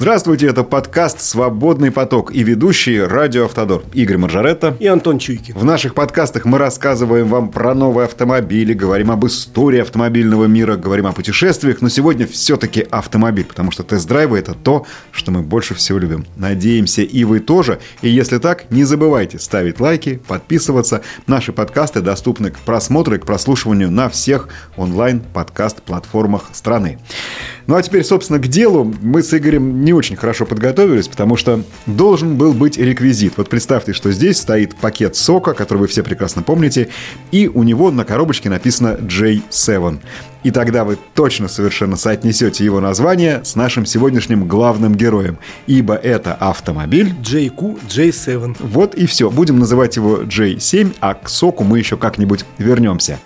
Здравствуйте, 0.00 0.46
это 0.46 0.64
подкаст 0.64 1.20
«Свободный 1.20 1.90
поток» 1.90 2.32
и 2.34 2.42
ведущие 2.42 3.06
«Радио 3.06 3.44
Автодор» 3.44 3.82
Игорь 3.92 4.16
Маржаретта 4.16 4.74
и 4.80 4.86
Антон 4.86 5.18
Чуйкин. 5.18 5.54
В 5.54 5.62
наших 5.62 5.94
подкастах 5.94 6.46
мы 6.46 6.56
рассказываем 6.56 7.28
вам 7.28 7.50
про 7.50 7.74
новые 7.74 8.06
автомобили, 8.06 8.72
говорим 8.72 9.10
об 9.10 9.26
истории 9.26 9.78
автомобильного 9.78 10.46
мира, 10.46 10.76
говорим 10.76 11.06
о 11.06 11.12
путешествиях, 11.12 11.82
но 11.82 11.90
сегодня 11.90 12.26
все-таки 12.26 12.80
автомобиль, 12.80 13.44
потому 13.44 13.72
что 13.72 13.82
тест-драйвы– 13.82 14.38
это 14.38 14.54
то, 14.54 14.86
что 15.12 15.32
мы 15.32 15.42
больше 15.42 15.74
всего 15.74 15.98
любим. 15.98 16.24
Надеемся, 16.34 17.02
и 17.02 17.24
вы 17.24 17.40
тоже. 17.40 17.78
И 18.00 18.08
если 18.08 18.38
так, 18.38 18.70
не 18.70 18.84
забывайте 18.84 19.38
ставить 19.38 19.80
лайки, 19.80 20.18
подписываться. 20.26 21.02
Наши 21.26 21.52
подкасты 21.52 22.00
доступны 22.00 22.50
к 22.50 22.58
просмотру 22.60 23.16
и 23.16 23.18
к 23.18 23.26
прослушиванию 23.26 23.90
на 23.90 24.08
всех 24.08 24.48
онлайн-подкаст-платформах 24.78 26.48
страны. 26.54 26.98
Ну 27.66 27.76
а 27.76 27.82
теперь, 27.82 28.02
собственно, 28.02 28.38
к 28.38 28.48
делу. 28.48 28.92
Мы 29.02 29.22
с 29.22 29.32
Игорем 29.36 29.84
не 29.84 29.89
очень 29.92 30.16
хорошо 30.16 30.46
подготовились, 30.46 31.08
потому 31.08 31.36
что 31.36 31.62
должен 31.86 32.36
был 32.36 32.52
быть 32.52 32.78
реквизит. 32.78 33.34
Вот 33.36 33.48
представьте, 33.48 33.92
что 33.92 34.10
здесь 34.12 34.38
стоит 34.38 34.74
пакет 34.76 35.16
сока, 35.16 35.54
который 35.54 35.78
вы 35.78 35.86
все 35.86 36.02
прекрасно 36.02 36.42
помните, 36.42 36.88
и 37.30 37.48
у 37.48 37.62
него 37.62 37.90
на 37.90 38.04
коробочке 38.04 38.50
написано 38.50 38.98
J7. 39.00 39.98
И 40.42 40.50
тогда 40.50 40.84
вы 40.84 40.98
точно 41.14 41.48
совершенно 41.48 41.96
соотнесете 41.96 42.64
его 42.64 42.80
название 42.80 43.44
с 43.44 43.56
нашим 43.56 43.84
сегодняшним 43.84 44.48
главным 44.48 44.94
героем, 44.94 45.38
ибо 45.66 45.94
это 45.94 46.34
автомобиль 46.34 47.14
JQ 47.22 47.86
J7. 47.86 48.56
Вот 48.60 48.94
и 48.94 49.06
все. 49.06 49.30
Будем 49.30 49.58
называть 49.58 49.96
его 49.96 50.22
J7, 50.22 50.94
а 51.00 51.14
к 51.14 51.28
соку 51.28 51.64
мы 51.64 51.78
еще 51.78 51.96
как-нибудь 51.96 52.44
вернемся. 52.58 53.18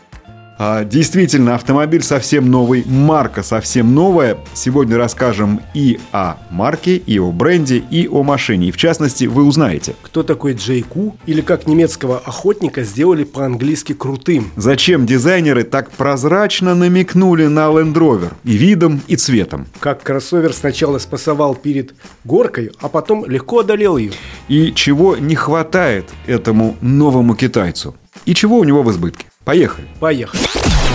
А, 0.57 0.85
действительно, 0.85 1.55
автомобиль 1.55 2.03
совсем 2.03 2.51
новый, 2.51 2.84
марка 2.87 3.42
совсем 3.42 3.95
новая. 3.95 4.39
Сегодня 4.55 4.97
расскажем 4.97 5.61
и 5.75 5.98
о 6.12 6.37
марке, 6.51 6.97
и 6.97 7.19
о 7.19 7.33
бренде, 7.33 7.78
и 7.91 8.06
о 8.09 8.23
машине. 8.23 8.69
И 8.69 8.70
в 8.70 8.77
частности, 8.77 9.25
вы 9.25 9.45
узнаете. 9.45 9.97
Кто 10.03 10.23
такой 10.23 10.55
Джейку 10.55 11.17
или 11.27 11.41
как 11.41 11.67
немецкого 11.67 12.19
охотника 12.19 12.84
сделали 12.84 13.25
по-английски 13.25 13.95
крутым. 13.95 14.51
Зачем 14.56 15.06
дизайнеры 15.06 15.65
так 15.65 15.91
прозрачно 15.91 16.75
намекнули 16.75 17.47
на 17.47 17.67
Land 17.67 17.95
Rover 17.95 18.33
и 18.45 18.53
видом, 18.53 19.03
и 19.09 19.17
цветом. 19.17 19.67
Как 19.81 20.03
кроссовер 20.03 20.53
сначала 20.53 20.98
спасовал 20.98 21.55
перед 21.55 21.95
горкой, 22.25 22.71
а 22.81 22.89
потом 22.89 23.25
легко 23.27 23.61
одолел 23.61 23.97
ее. 23.97 24.12
И 24.48 24.73
чего 24.75 25.17
не 25.17 25.34
хватает 25.34 26.11
этому 26.27 26.77
новому 26.81 27.34
китайцу. 27.34 27.97
И 28.25 28.34
чего 28.34 28.59
у 28.59 28.65
него 28.65 28.83
в 28.83 28.91
избытке. 28.91 29.27
Поехали. 29.45 29.87
Поехали. 30.00 30.42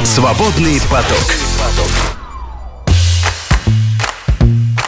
Свободный 0.04 0.80
поток. 0.90 1.18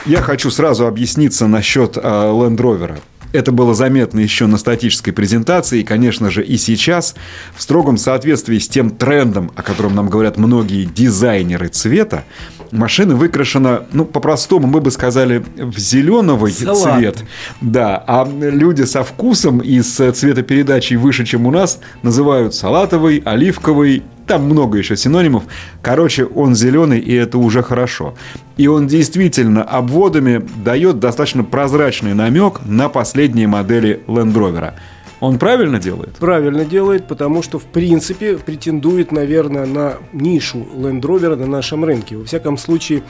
Я 0.06 0.22
хочу 0.22 0.50
сразу 0.50 0.88
объясниться 0.88 1.46
насчет 1.46 1.96
э, 1.96 2.02
Land 2.02 2.58
Rover. 2.58 3.00
Это 3.34 3.52
было 3.52 3.76
заметно 3.76 4.20
еще 4.20 4.48
на 4.48 4.58
статической 4.58 5.14
презентации, 5.14 5.82
и, 5.82 5.84
конечно 5.84 6.32
же, 6.32 6.44
и 6.44 6.58
сейчас, 6.58 7.16
в 7.56 7.62
строгом 7.62 7.98
соответствии 7.98 8.58
с 8.58 8.68
тем 8.68 8.90
трендом, 8.90 9.52
о 9.56 9.62
котором 9.62 9.96
нам 9.96 10.10
говорят 10.10 10.38
многие 10.38 10.86
дизайнеры 10.86 11.68
цвета, 11.70 12.26
машина 12.72 13.16
выкрашена, 13.16 13.84
ну, 13.94 14.06
по-простому 14.06 14.68
мы 14.68 14.82
бы 14.82 14.92
сказали, 14.92 15.44
в 15.58 15.78
зеленовый 15.78 16.52
Салат. 16.52 16.98
цвет. 16.98 17.24
Да, 17.62 18.04
а 18.08 18.28
люди 18.28 18.84
со 18.84 19.04
вкусом 19.04 19.60
и 19.60 19.82
с 19.82 20.12
цветопередачей 20.12 20.98
выше, 20.98 21.26
чем 21.26 21.46
у 21.48 21.52
нас, 21.52 21.80
называют 22.04 22.56
салатовый, 22.56 23.22
оливковый 23.26 24.04
там 24.28 24.46
много 24.46 24.78
еще 24.78 24.96
синонимов. 24.96 25.44
Короче, 25.82 26.26
он 26.26 26.56
зеленый, 26.56 27.00
и 27.00 27.14
это 27.14 27.38
уже 27.38 27.64
хорошо. 27.64 28.16
И 28.56 28.68
он 28.68 28.88
действительно 28.88 29.64
обводами 29.64 30.42
дает 30.64 31.00
достаточно 31.00 31.44
прозрачный 31.44 32.14
намек 32.14 32.62
на 32.64 32.88
последние 32.88 33.48
модели 33.48 34.02
Land 34.08 34.34
Rover. 34.34 34.74
Он 35.22 35.38
правильно 35.38 35.80
делает? 35.80 36.16
Правильно 36.16 36.66
делает, 36.66 37.08
потому 37.08 37.44
что, 37.44 37.60
в 37.60 37.66
принципе, 37.66 38.38
претендует, 38.38 39.12
наверное, 39.12 39.68
на 39.68 39.98
нишу 40.14 40.68
Land 40.76 41.02
Rover 41.02 41.36
на 41.36 41.46
нашем 41.46 41.86
рынке. 41.86 42.18
Во 42.18 42.26
всяком 42.26 42.58
случае, 42.58 43.04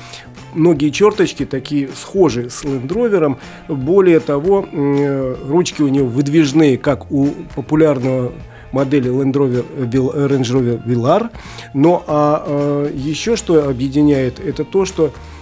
многие 0.54 0.90
черточки 0.90 1.46
такие 1.46 1.88
схожи 1.96 2.50
с 2.50 2.66
Land 2.66 2.88
Rover. 2.88 3.38
Более 3.70 4.20
того, 4.20 4.68
э, 4.70 5.36
ручки 5.48 5.82
у 5.82 5.88
него 5.88 6.08
выдвижные, 6.08 6.78
как 6.78 7.10
у 7.12 7.30
популярного 7.56 8.34
модели 8.74 9.10
Land 9.10 9.32
Rover, 9.32 9.66
Range 9.90 10.42
Rover 10.42 10.86
Velar. 10.86 11.30
Но 11.74 12.04
а, 12.08 12.44
а 12.46 12.92
еще 12.94 13.38
что 13.38 13.70
объединяет, 13.70 14.42
это 14.42 14.66
то, 14.66 14.84
что 14.84 15.14
Э, 15.14 15.41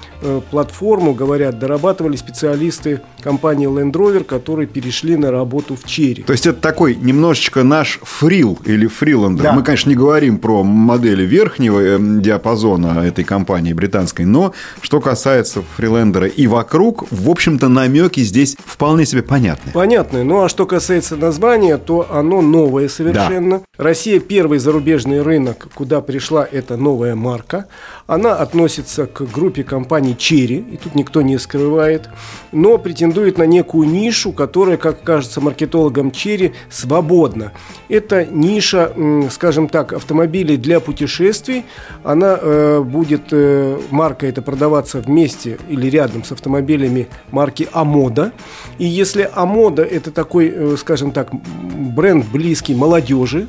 платформу, 0.49 1.13
говорят, 1.13 1.59
дорабатывали 1.59 2.15
специалисты 2.15 3.01
компании 3.21 3.67
Land 3.67 3.93
Rover, 3.93 4.23
которые 4.23 4.67
перешли 4.67 5.15
на 5.15 5.31
работу 5.31 5.75
в 5.75 5.85
Черри. 5.85 6.23
То 6.23 6.33
есть 6.33 6.45
это 6.45 6.59
такой 6.59 6.95
немножечко 6.95 7.63
наш 7.63 7.99
фрил 8.01 8.59
или 8.65 8.87
фриландер. 8.87 9.43
Да. 9.43 9.53
Мы, 9.53 9.63
конечно, 9.63 9.89
не 9.89 9.95
говорим 9.95 10.37
про 10.37 10.63
модели 10.63 11.23
верхнего 11.23 11.79
э, 11.79 11.97
диапазона 11.99 12.99
этой 13.05 13.23
компании 13.23 13.73
британской, 13.73 14.25
но 14.25 14.53
что 14.81 14.99
касается 15.01 15.63
фрилендера 15.75 16.27
и 16.27 16.47
вокруг, 16.47 17.05
в 17.11 17.29
общем-то, 17.29 17.67
намеки 17.67 18.21
здесь 18.21 18.57
вполне 18.65 19.05
себе 19.05 19.23
понятны. 19.23 19.71
Понятно. 19.73 20.23
Ну 20.23 20.43
а 20.43 20.49
что 20.49 20.65
касается 20.65 21.15
названия, 21.15 21.77
то 21.77 22.07
оно 22.11 22.41
новое 22.41 22.89
совершенно. 22.89 23.59
Да. 23.59 23.63
Россия 23.77 24.19
первый 24.19 24.59
зарубежный 24.59 25.21
рынок, 25.21 25.67
куда 25.73 26.01
пришла 26.01 26.47
эта 26.49 26.77
новая 26.77 27.15
марка. 27.15 27.67
Она 28.07 28.35
относится 28.35 29.05
к 29.05 29.21
группе 29.31 29.63
компаний 29.63 30.08
Cherry, 30.13 30.73
и 30.73 30.77
тут 30.77 30.95
никто 30.95 31.21
не 31.21 31.37
скрывает, 31.37 32.09
но 32.51 32.77
претендует 32.77 33.37
на 33.37 33.43
некую 33.43 33.87
нишу, 33.87 34.31
которая, 34.31 34.77
как 34.77 35.03
кажется 35.03 35.41
маркетологам 35.41 36.09
Cherry, 36.09 36.53
свободна. 36.69 37.51
Это 37.87 38.25
ниша, 38.25 38.91
скажем 39.31 39.67
так, 39.67 39.93
автомобилей 39.93 40.57
для 40.57 40.79
путешествий. 40.79 41.65
Она 42.03 42.37
э, 42.41 42.81
будет, 42.81 43.31
э, 43.31 43.79
марка 43.89 44.27
это 44.27 44.41
продаваться 44.41 44.99
вместе 44.99 45.57
или 45.69 45.89
рядом 45.89 46.23
с 46.23 46.31
автомобилями 46.31 47.07
марки 47.31 47.67
Амода. 47.71 48.31
И 48.77 48.85
если 48.85 49.29
Амода 49.33 49.83
это 49.83 50.11
такой, 50.11 50.51
э, 50.53 50.75
скажем 50.77 51.11
так, 51.11 51.29
бренд 51.33 52.25
близкий 52.31 52.75
молодежи, 52.75 53.47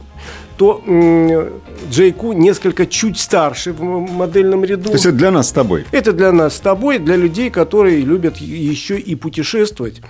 то 0.61 0.83
Джейку 1.91 2.35
несколько 2.35 2.85
чуть 2.85 3.19
старше 3.19 3.73
в 3.73 3.83
модельном 3.83 4.63
ряду. 4.63 4.91
То 4.91 4.93
есть 4.93 5.07
это 5.07 5.17
для 5.17 5.31
нас 5.31 5.49
с 5.49 5.53
тобой? 5.53 5.87
Это 5.91 6.13
для 6.13 6.33
нас 6.33 6.57
с 6.57 6.61
тобой, 6.61 6.99
для 6.99 7.17
людей, 7.17 7.49
которые 7.49 8.03
любят 8.03 8.37
еще 8.37 8.99
и 8.99 9.15
путешествовать. 9.15 10.03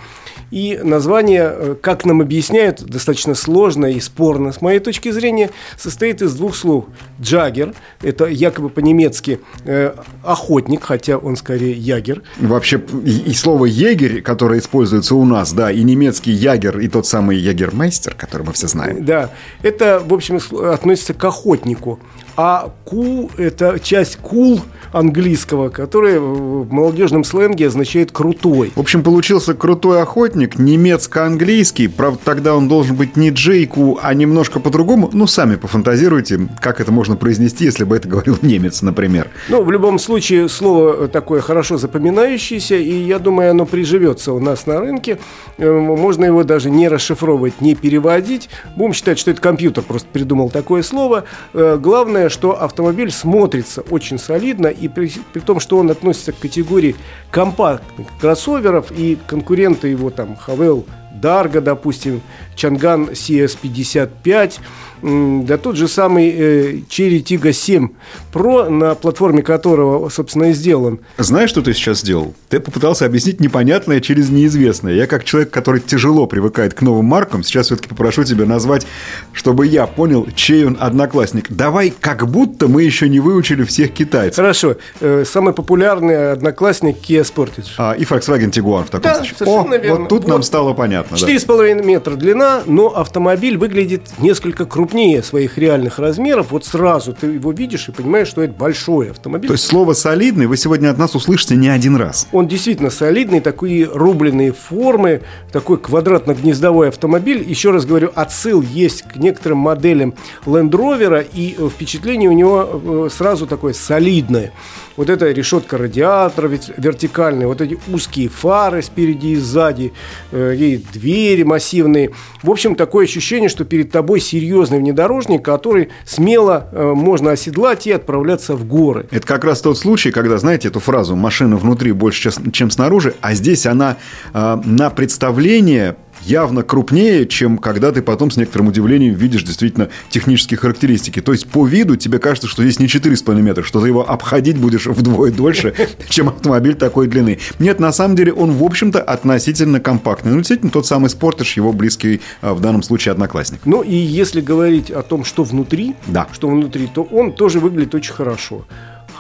И 0.51 0.79
название, 0.83 1.53
э, 1.53 1.77
как 1.81 2.05
нам 2.05 2.21
объясняют, 2.21 2.83
достаточно 2.83 3.35
сложно 3.35 3.87
и 3.87 4.01
спорно, 4.01 4.53
с 4.53 4.61
моей 4.61 4.81
точки 4.81 5.11
зрения, 5.11 5.51
состоит 5.79 6.23
из 6.23 6.35
двух 6.35 6.57
слов. 6.57 6.87
Джаггер, 7.21 7.75
это 8.03 8.27
якобы 8.27 8.69
по-немецки 8.69 9.41
э, 9.65 9.95
охотник, 10.25 10.83
хотя 10.85 11.19
он 11.19 11.37
скорее 11.37 11.73
ягер. 11.73 12.23
Вообще, 12.41 12.83
и, 13.05 13.31
и 13.31 13.35
слово 13.35 13.67
егерь, 13.67 14.23
которое 14.23 14.61
используется 14.61 15.15
у 15.15 15.25
нас, 15.25 15.53
да, 15.53 15.71
и 15.71 15.83
немецкий 15.83 16.33
ягер, 16.33 16.79
и 16.81 16.89
тот 16.89 17.07
самый 17.07 17.39
ягермейстер, 17.39 18.15
который 18.15 18.47
мы 18.47 18.53
все 18.53 18.67
знаем. 18.67 19.05
Да, 19.05 19.31
это, 19.63 20.03
в 20.05 20.13
общем, 20.13 20.41
относится 20.73 21.15
к 21.15 21.25
охотнику. 21.25 22.01
А 22.37 22.71
ку– 22.85 23.31
это 23.37 23.79
часть 23.79 24.17
кул 24.17 24.61
английского, 24.93 25.69
который 25.69 26.19
в 26.19 26.73
молодежном 26.73 27.25
сленге 27.25 27.69
означает 27.69 28.13
«крутой». 28.13 28.73
В 28.75 28.81
общем, 28.81 29.03
получился 29.03 29.55
крутой 29.55 30.03
охотник, 30.03 30.59
немецко-английский. 30.59 31.89
Правда, 31.89 32.19
тогда 32.25 32.55
он 32.55 32.69
должен 32.69 32.97
быть 32.97 33.17
не 33.17 33.31
Джейку, 33.31 33.99
а 34.03 34.13
немножко 34.15 34.61
по-другому. 34.61 35.11
Ну, 35.13 35.27
сами 35.27 35.57
пофантазируйте, 35.57 36.49
как 36.61 36.81
это 36.81 36.93
можно 36.93 37.17
произнести, 37.17 37.65
если 37.65 37.85
бы 37.85 37.97
это 37.97 38.09
говорил 38.09 38.39
немец, 38.43 38.83
например. 38.83 39.29
Ну, 39.49 39.63
в 39.63 39.71
любом 39.71 39.99
случае, 39.99 40.49
слово 40.49 41.09
такое 41.09 41.41
хорошо 41.41 41.79
запоминающееся, 41.79 42.77
и 42.77 42.93
я 42.93 43.19
думаю, 43.19 43.51
оно 43.51 43.67
приживется 43.67 44.33
у 44.33 44.41
нас 44.41 44.67
на 44.67 44.81
рынке. 44.81 45.19
Э, 45.59 45.71
можно 45.71 46.25
его 46.25 46.43
даже 46.45 46.71
не 46.71 46.89
расшифровывать, 46.89 47.61
не 47.61 47.75
переводить. 47.75 48.49
Будем 48.77 48.93
считать, 48.93 49.19
что 49.19 49.31
это 49.31 49.41
компьютер 49.41 49.85
просто 49.85 50.09
придумал 50.13 50.51
такое 50.51 50.83
слово. 50.83 51.25
Э, 51.55 51.79
главное, 52.21 52.29
что 52.29 52.63
автомобиль 52.63 53.11
смотрится 53.11 53.81
очень 53.91 54.19
солидно, 54.19 54.67
и 54.67 54.89
при, 54.89 55.11
при 55.33 55.41
том, 55.41 55.59
что 55.59 55.79
он 55.79 55.91
относится 55.91 56.33
к 56.33 56.39
категории 56.39 56.95
компактных 57.31 58.09
кроссоверов, 58.21 58.93
и 58.93 59.17
конкуренты 59.27 59.89
его 59.89 60.11
там 60.11 60.37
Хавел, 60.37 60.85
Дарга, 61.21 61.61
допустим, 61.61 62.21
Чанган 62.57 63.11
CS55, 63.11 64.59
да 65.03 65.57
тот 65.57 65.77
же 65.77 65.89
самый 65.89 66.29
э, 66.31 66.73
Cherry 66.91 67.23
Tiggo 67.23 67.53
7 67.53 67.89
Pro, 68.35 68.69
на 68.69 68.95
платформе 68.95 69.43
которого, 69.43 70.11
собственно, 70.11 70.51
и 70.51 70.53
сделан. 70.53 71.01
Знаешь, 71.17 71.49
что 71.49 71.63
ты 71.63 71.73
сейчас 71.73 72.01
сделал? 72.01 72.35
Ты 72.51 72.61
попытался 72.61 73.07
объяснить 73.07 73.41
непонятное 73.41 74.01
через 74.01 74.29
неизвестное. 74.29 74.93
Я 74.95 75.07
как 75.07 75.25
человек, 75.25 75.51
который 75.51 75.81
тяжело 75.81 76.27
привыкает 76.27 76.75
к 76.75 76.83
новым 76.83 77.07
маркам, 77.07 77.43
сейчас 77.43 77.67
все-таки 77.67 77.89
попрошу 77.89 78.25
тебя 78.25 78.45
назвать, 78.45 78.87
чтобы 79.33 79.67
я 79.67 79.87
понял, 79.87 80.29
чей 80.35 80.67
он 80.67 80.77
одноклассник. 80.79 81.47
Давай, 81.51 81.95
как 81.99 82.29
будто 82.29 82.69
мы 82.69 82.83
еще 82.83 83.09
не 83.09 83.21
выучили 83.21 83.65
всех 83.65 83.93
китайцев. 83.93 84.37
Хорошо. 84.37 84.77
Э, 85.01 85.25
самый 85.27 85.55
популярный 85.55 86.33
одноклассник 86.33 86.99
Kia 86.99 87.23
Sportage. 87.23 87.69
А, 87.79 87.93
и 87.93 88.03
Volkswagen 88.05 88.51
Tiguan 88.51 88.85
в 88.85 88.91
таком 88.91 89.03
Да, 89.11 89.15
случае. 89.17 89.37
совершенно 89.39 89.75
О, 89.77 89.79
верно. 89.79 90.01
Вот 90.01 90.09
тут 90.11 90.23
Вот. 90.25 90.29
нам 90.31 90.43
стало 90.43 90.75
понятно. 90.75 91.10
Да. 91.11 91.17
4,5 91.17 91.85
метра 91.85 92.17
длина, 92.17 92.63
но 92.67 92.89
автомобиль 92.89 93.57
выглядит 93.57 94.03
несколько 94.19 94.65
крупнее 94.65 95.23
своих 95.23 95.59
реальных 95.59 95.99
размеров. 95.99 96.49
Вот 96.51 96.65
сразу 96.65 97.13
ты 97.13 97.27
его 97.27 97.53
видишь 97.53 97.89
и 97.89 97.93
понимаешь, 97.93 98.29
что 98.29 98.43
это 98.43 98.55
большой 98.55 99.11
автомобиль. 99.11 99.49
То 99.49 99.55
есть 99.55 99.67
слово 99.67 99.93
«солидный» 99.93 100.47
вы 100.47 100.57
сегодня 100.57 100.91
от 100.91 100.99
нас 100.99 101.15
услышите 101.15 101.57
не 101.57 101.69
один 101.69 101.97
раз. 101.97 102.29
Он 102.33 102.49
действительно 102.49 102.91
солидный, 102.91 103.41
такие 103.41 103.87
рубленые 103.87 104.53
формы, 104.53 105.23
такой 105.53 105.79
квадратно-гнездовой 105.79 106.89
автомобиль. 106.89 107.43
Еще 107.49 107.71
раз 107.71 107.85
говорю, 107.85 108.11
отсыл 108.15 108.63
есть 108.63 109.03
к 109.03 109.17
некоторым 109.17 109.59
моделям 109.59 110.15
Land 110.47 110.71
Rover, 110.71 111.27
и 111.33 111.57
э, 111.59 111.69
впечатление 111.69 112.29
у 112.31 112.33
него 112.33 113.07
э, 113.07 113.09
сразу 113.11 113.47
такое 113.47 113.73
солидное. 113.73 114.53
Вот 114.97 115.09
эта 115.09 115.31
решетка 115.31 115.79
радиатора 115.79 116.49
вертикальная, 116.77 117.47
вот 117.47 117.61
эти 117.61 117.79
узкие 117.89 118.29
фары 118.29 118.83
спереди 118.83 119.29
и 119.29 119.37
сзади, 119.37 119.93
э, 120.33 120.55
и 120.57 120.85
двери 120.93 121.43
массивные. 121.43 122.11
В 122.43 122.51
общем, 122.51 122.75
такое 122.75 123.05
ощущение, 123.05 123.49
что 123.49 123.65
перед 123.65 123.91
тобой 123.91 124.21
серьезный 124.21 124.79
внедорожник, 124.79 125.45
который 125.45 125.89
смело 126.05 126.69
э, 126.73 126.93
можно 126.95 127.33
оседлать 127.33 127.87
и 127.87 127.93
отправляться 127.93 128.55
в 128.57 128.67
горы. 128.67 129.07
Это 129.11 129.27
как 129.27 129.45
раз 129.45 129.61
тот 129.61 129.79
случай, 129.79 130.11
когда, 130.11 130.39
знаете, 130.39 130.69
эту 130.69 130.81
фразу 130.81 131.17
«машина 131.17 131.57
внутри 131.57 131.93
больше, 131.93 132.31
чем 132.53 132.71
снаружи», 132.71 133.15
а 133.21 133.35
здесь 133.35 133.67
она 133.67 133.97
э, 134.33 134.61
на 134.65 134.91
представление 134.91 135.97
явно 136.25 136.63
крупнее, 136.63 137.27
чем 137.27 137.59
когда 137.59 137.93
ты 137.93 138.03
потом 138.03 138.31
с 138.31 138.37
некоторым 138.37 138.69
удивлением 138.69 139.15
видишь 139.15 139.43
действительно 139.43 139.89
технические 140.09 140.59
характеристики. 140.59 141.21
То 141.21 141.33
есть 141.33 141.49
по 141.49 141.67
виду 141.67 141.97
тебе 141.97 142.19
кажется, 142.19 142.49
что 142.49 142.63
здесь 142.63 142.79
не 142.79 142.87
4,5 142.87 143.41
метра, 143.41 143.63
что 143.63 143.81
ты 143.81 143.87
его 143.87 144.09
обходить 144.09 144.57
будешь 144.59 144.87
вдвое 144.87 145.31
дольше, 145.33 145.75
чем 146.09 146.29
автомобиль 146.29 146.75
такой 146.75 147.07
длины. 147.07 147.39
Нет, 147.59 147.81
на 147.81 147.93
самом 147.93 148.17
деле 148.17 148.33
он, 148.33 148.53
в 148.53 148.63
общем-то, 148.65 149.01
относительно 149.03 149.81
компактный. 149.81 150.33
Ну, 150.33 150.39
действительно, 150.39 150.71
тот 150.71 150.87
самый 150.87 151.11
Спортаж, 151.11 151.57
его 151.57 151.73
близкий 151.73 152.21
а, 152.41 152.55
в 152.55 152.61
данном 152.61 152.83
случае 152.83 153.13
одноклассник. 153.13 153.61
Ну 153.65 153.83
и 153.83 153.95
если 153.95 154.41
говорить 154.41 154.91
о 154.91 155.03
том, 155.03 155.25
что 155.25 155.45
внутри, 155.45 155.95
Да. 156.07 156.29
что 156.33 156.49
внутри, 156.49 156.89
то 156.93 157.03
он 157.03 157.33
тоже 157.33 157.61
выглядит 157.61 157.95
очень 157.95 158.13
хорошо. 158.13 158.65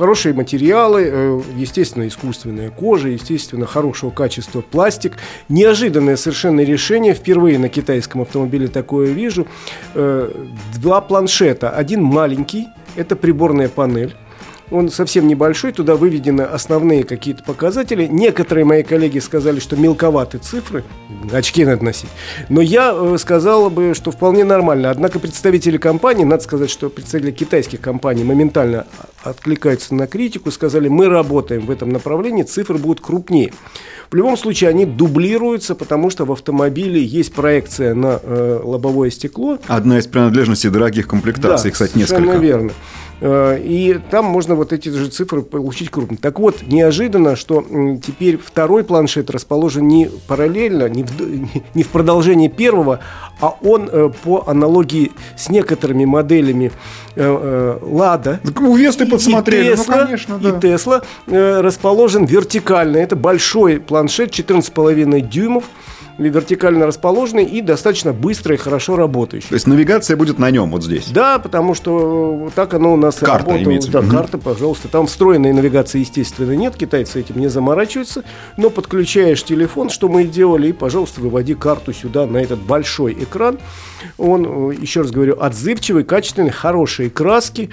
Хорошие 0.00 0.32
материалы, 0.32 1.02
э, 1.12 1.41
естественно, 1.58 2.08
искусственная 2.08 2.70
кожа, 2.70 3.08
естественно, 3.08 3.67
хорошего 3.67 4.08
качества 4.08 4.62
пластик. 4.62 5.19
Неожиданное 5.50 6.17
совершенно 6.17 6.62
решение. 6.62 7.12
Впервые 7.12 7.58
на 7.58 7.69
китайском 7.69 8.23
автомобиле 8.23 8.69
такое 8.69 9.08
вижу. 9.08 9.47
Э, 9.93 10.31
Два 10.81 11.02
планшета. 11.02 11.69
Один 11.69 12.02
маленький, 12.02 12.69
это 12.97 13.14
приборная 13.14 13.69
панель. 13.69 14.17
Он 14.70 14.88
совсем 14.88 15.26
небольшой, 15.26 15.72
туда 15.72 15.96
выведены 15.96 16.43
основные 16.43 17.05
какие-то 17.05 17.43
показатели. 17.43 18.06
Некоторые 18.06 18.64
мои 18.64 18.82
коллеги 18.82 19.19
сказали, 19.19 19.61
что 19.61 19.76
мелковаты 19.76 20.38
цифры, 20.38 20.84
очки 21.32 21.64
надо 21.64 21.84
носить. 21.84 22.11
Но 22.49 22.61
я 22.61 22.93
э, 22.94 23.17
сказал 23.19 23.70
бы, 23.70 23.94
что 23.94 24.11
вполне 24.11 24.44
нормально. 24.44 24.90
Однако 24.90 25.19
представители 25.19 25.76
компании, 25.76 26.25
надо 26.25 26.43
сказать, 26.43 26.70
что 26.70 26.88
представители 26.88 27.32
китайских 27.32 27.81
компаний 27.81 28.25
моментально 28.25 28.87
откликаются 29.22 29.94
на 29.94 30.06
критику, 30.06 30.50
сказали, 30.50 30.88
мы 30.88 31.08
работаем 31.08 31.67
в 31.67 31.70
этом 31.70 31.90
направлении, 31.90 32.43
цифры 32.43 32.78
будут 32.78 33.00
крупнее. 33.00 33.52
В 34.11 34.14
любом 34.14 34.37
случае 34.37 34.70
они 34.70 34.87
дублируются, 34.87 35.75
потому 35.75 36.11
что 36.11 36.25
в 36.25 36.32
автомобиле 36.32 37.02
есть 37.02 37.32
проекция 37.32 37.94
на 37.94 38.19
э, 38.22 38.61
лобовое 38.62 39.11
стекло, 39.11 39.58
Одна 39.69 39.99
из 39.99 40.06
принадлежностей 40.06 40.69
дорогих 40.70 41.06
комплектаций, 41.06 41.70
кстати, 41.70 41.93
совершенно 41.93 42.20
несколько. 42.20 42.38
верно. 42.38 42.72
Э, 43.20 43.58
И 43.62 43.99
там 44.11 44.25
можно 44.25 44.55
вот 44.55 44.72
эти 44.72 44.88
же 44.88 45.08
цифры 45.08 45.43
получить 45.43 45.90
крупно. 45.90 46.17
Так 46.17 46.38
вот, 46.38 46.62
неожиданно, 46.67 47.37
что 47.37 47.64
теперь 48.05 48.38
второй 48.38 48.84
планшет 48.84 49.31
расположен 49.31 49.87
не 49.87 50.11
параллельно, 50.26 50.88
не 50.88 51.05
в, 51.05 51.11
не 51.75 51.82
в 51.82 51.88
продолжении 51.88 52.49
первого, 52.49 53.00
а 53.40 53.55
он 53.62 53.88
э, 53.90 54.11
по 54.22 54.44
аналогии 54.46 55.12
с 55.37 55.49
некоторыми 55.50 56.05
моделями 56.05 56.72
э, 57.14 57.78
Лада. 57.82 58.40
У 58.58 58.75
Весты 58.76 59.06
подсмотрели, 59.06 59.72
И 59.72 59.76
ну, 59.76 59.82
Tesla, 59.82 60.05
конечно, 60.05 60.34
и 60.37 60.43
да. 60.43 60.58
Tesla 60.58 61.05
э, 61.26 61.61
расположен 61.61 62.25
вертикально. 62.25 62.96
Это 62.99 63.17
большой 63.17 63.81
планшет 63.81 64.31
14,5 64.31 65.20
дюймов, 65.20 65.64
вертикально 66.19 66.87
расположенный 66.87 67.45
и 67.45 67.61
достаточно 67.61 68.12
быстро 68.12 68.55
и 68.55 68.59
хорошо 68.59 68.97
работающий. 68.97 69.49
То 69.49 69.55
есть 69.55 69.67
навигация 69.67 70.17
будет 70.17 70.39
на 70.39 70.51
нем, 70.51 70.71
вот 70.71 70.85
здесь. 70.85 71.09
Да, 71.09 71.39
потому 71.39 71.75
что 71.75 72.49
э, 72.49 72.51
так 72.55 72.75
оно 72.75 72.93
у 72.93 72.97
нас 72.97 73.17
Карта 73.17 73.47
работало. 73.51 73.65
имеется 73.65 73.91
Да, 73.91 74.01
виду. 74.01 74.11
карта, 74.17 74.39
пожалуйста. 74.39 74.89
Там 74.89 75.07
встроенной 75.07 75.53
навигации, 75.53 76.01
естественно, 76.01 76.53
нет. 76.53 76.77
Китайцы 76.77 77.21
этим 77.21 77.39
не 77.39 77.49
заморачиваются. 77.49 78.25
Но 78.57 78.71
подключаешь 78.71 79.43
телефон, 79.45 79.91
что 79.91 80.09
мы 80.09 80.25
и 80.25 80.27
делали, 80.27 80.69
и, 80.69 80.73
пожалуйста, 80.73 81.21
выводи 81.21 81.55
карту 81.55 81.93
сюда, 81.93 82.27
на 82.27 82.39
этот 82.39 82.59
большой 82.61 83.13
экран. 83.15 83.59
Он, 84.19 84.71
э, 84.71 84.75
еще 84.81 85.03
раз 85.03 85.11
говорю, 85.11 85.37
отзывчивый, 85.41 86.05
качественный, 86.05 86.51
хорошие 86.51 87.11
краски. 87.11 87.71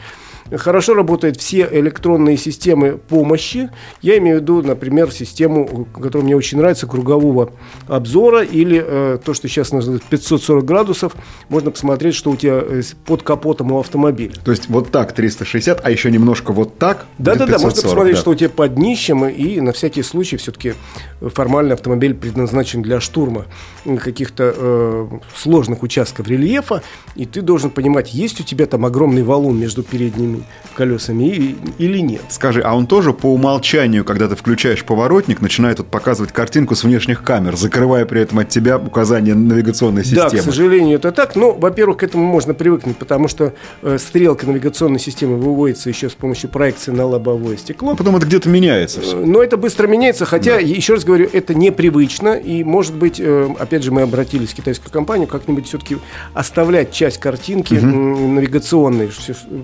Хорошо 0.56 0.94
работают 0.94 1.38
все 1.38 1.68
электронные 1.72 2.38
системы 2.38 2.98
помощи. 2.98 3.70
Я 4.02 4.18
имею 4.18 4.38
в 4.38 4.42
виду, 4.42 4.62
например, 4.62 5.12
систему, 5.12 5.88
которая 5.94 6.24
мне 6.24 6.36
очень 6.36 6.58
нравится, 6.58 6.88
кругового 6.88 7.52
обзора 7.88 8.44
или 8.44 8.84
э, 8.86 9.18
то, 9.24 9.34
что 9.34 9.48
сейчас 9.48 9.72
называют 9.72 10.04
540 10.04 10.64
градусов. 10.64 11.16
Можно 11.50 11.72
посмотреть, 11.72 12.16
что 12.16 12.32
у 12.32 12.36
тебя 12.36 12.62
э, 12.62 12.82
под 13.06 13.24
капотом 13.24 13.72
у 13.72 13.80
автомобиля. 13.80 14.36
То 14.44 14.52
есть 14.52 14.70
вот 14.70 14.92
так 14.92 15.14
360, 15.14 15.82
а 15.84 15.92
еще 15.92 16.10
немножко 16.12 16.54
вот 16.54 16.78
так. 16.78 17.06
Да-да-да, 17.18 17.54
можно 17.54 17.70
540, 17.70 17.84
посмотреть, 17.84 18.16
да. 18.16 18.22
что 18.22 18.32
у 18.32 18.36
тебя 18.36 18.50
под 18.50 18.76
днищем, 18.76 19.26
и 19.26 19.60
на 19.60 19.74
всякий 19.74 20.04
случай 20.04 20.38
все-таки 20.38 20.74
формально 21.22 21.74
автомобиль 21.74 22.14
предназначен 22.14 22.82
для 22.82 23.02
штурма 23.02 23.46
каких-то 23.86 24.54
э, 24.56 25.08
сложных 25.36 25.84
участков 25.84 26.28
рельефа, 26.28 26.84
и 27.16 27.26
ты 27.26 27.42
должен 27.42 27.70
понимать, 27.70 28.14
есть 28.14 28.40
у 28.40 28.44
тебя 28.44 28.66
там 28.66 28.86
огромный 28.86 29.24
валун 29.24 29.60
между 29.60 29.84
передними 29.84 30.37
колесами 30.76 31.24
и- 31.30 31.56
или 31.80 31.98
нет. 32.00 32.22
Скажи, 32.30 32.62
а 32.62 32.76
он 32.76 32.86
тоже 32.88 33.12
по 33.14 33.28
умолчанию, 33.34 34.06
когда 34.06 34.28
ты 34.28 34.36
включаешь 34.36 34.84
поворотник, 34.84 35.42
начинает 35.42 35.80
вот 35.80 35.88
показывать 35.88 36.32
картинку 36.32 36.76
с 36.76 36.84
внешних 36.84 37.24
камер, 37.24 37.56
закрывая 37.56 38.06
при 38.06 38.22
этом 38.22 38.40
от 38.40 38.50
тебя 38.50 38.78
указания 38.78 39.34
навигационной 39.34 40.04
Да, 40.04 40.26
к 40.28 40.32
системы? 40.32 40.44
сожалению, 40.44 40.96
это 40.98 41.12
так. 41.12 41.36
Но, 41.36 41.54
во-первых, 41.54 41.98
к 41.98 42.04
этому 42.04 42.24
можно 42.26 42.54
привыкнуть, 42.54 42.98
потому 42.98 43.28
что 43.28 43.54
э, 43.82 43.98
стрелка 43.98 44.46
навигационной 44.46 45.00
системы 45.00 45.38
выводится 45.38 45.90
еще 45.90 46.10
с 46.10 46.14
помощью 46.14 46.50
проекции 46.52 46.92
на 46.92 47.06
лобовое 47.06 47.58
стекло. 47.58 47.92
Ну, 47.92 47.96
потом 47.98 48.16
это 48.18 48.28
где-то 48.28 48.48
меняется 48.50 49.02
все. 49.02 49.18
Э, 49.20 49.26
Но 49.26 49.42
это 49.42 49.58
быстро 49.58 49.88
меняется, 49.88 50.26
хотя, 50.26 50.58
еще 50.60 50.94
раз 50.94 51.04
говорю, 51.06 51.28
это 51.34 51.56
непривычно. 51.56 52.36
И, 52.38 52.64
может 52.64 52.94
быть, 52.94 53.20
э, 53.20 53.50
опять 53.58 53.84
же, 53.84 53.92
мы 53.92 54.04
обратились 54.04 54.50
в 54.50 54.54
китайскую 54.56 54.92
компанию, 54.92 55.28
как-нибудь 55.28 55.66
все-таки 55.68 55.98
оставлять 56.36 56.92
часть 56.92 57.18
картинки 57.20 57.74
м, 57.74 58.36
навигационной. 58.36 59.10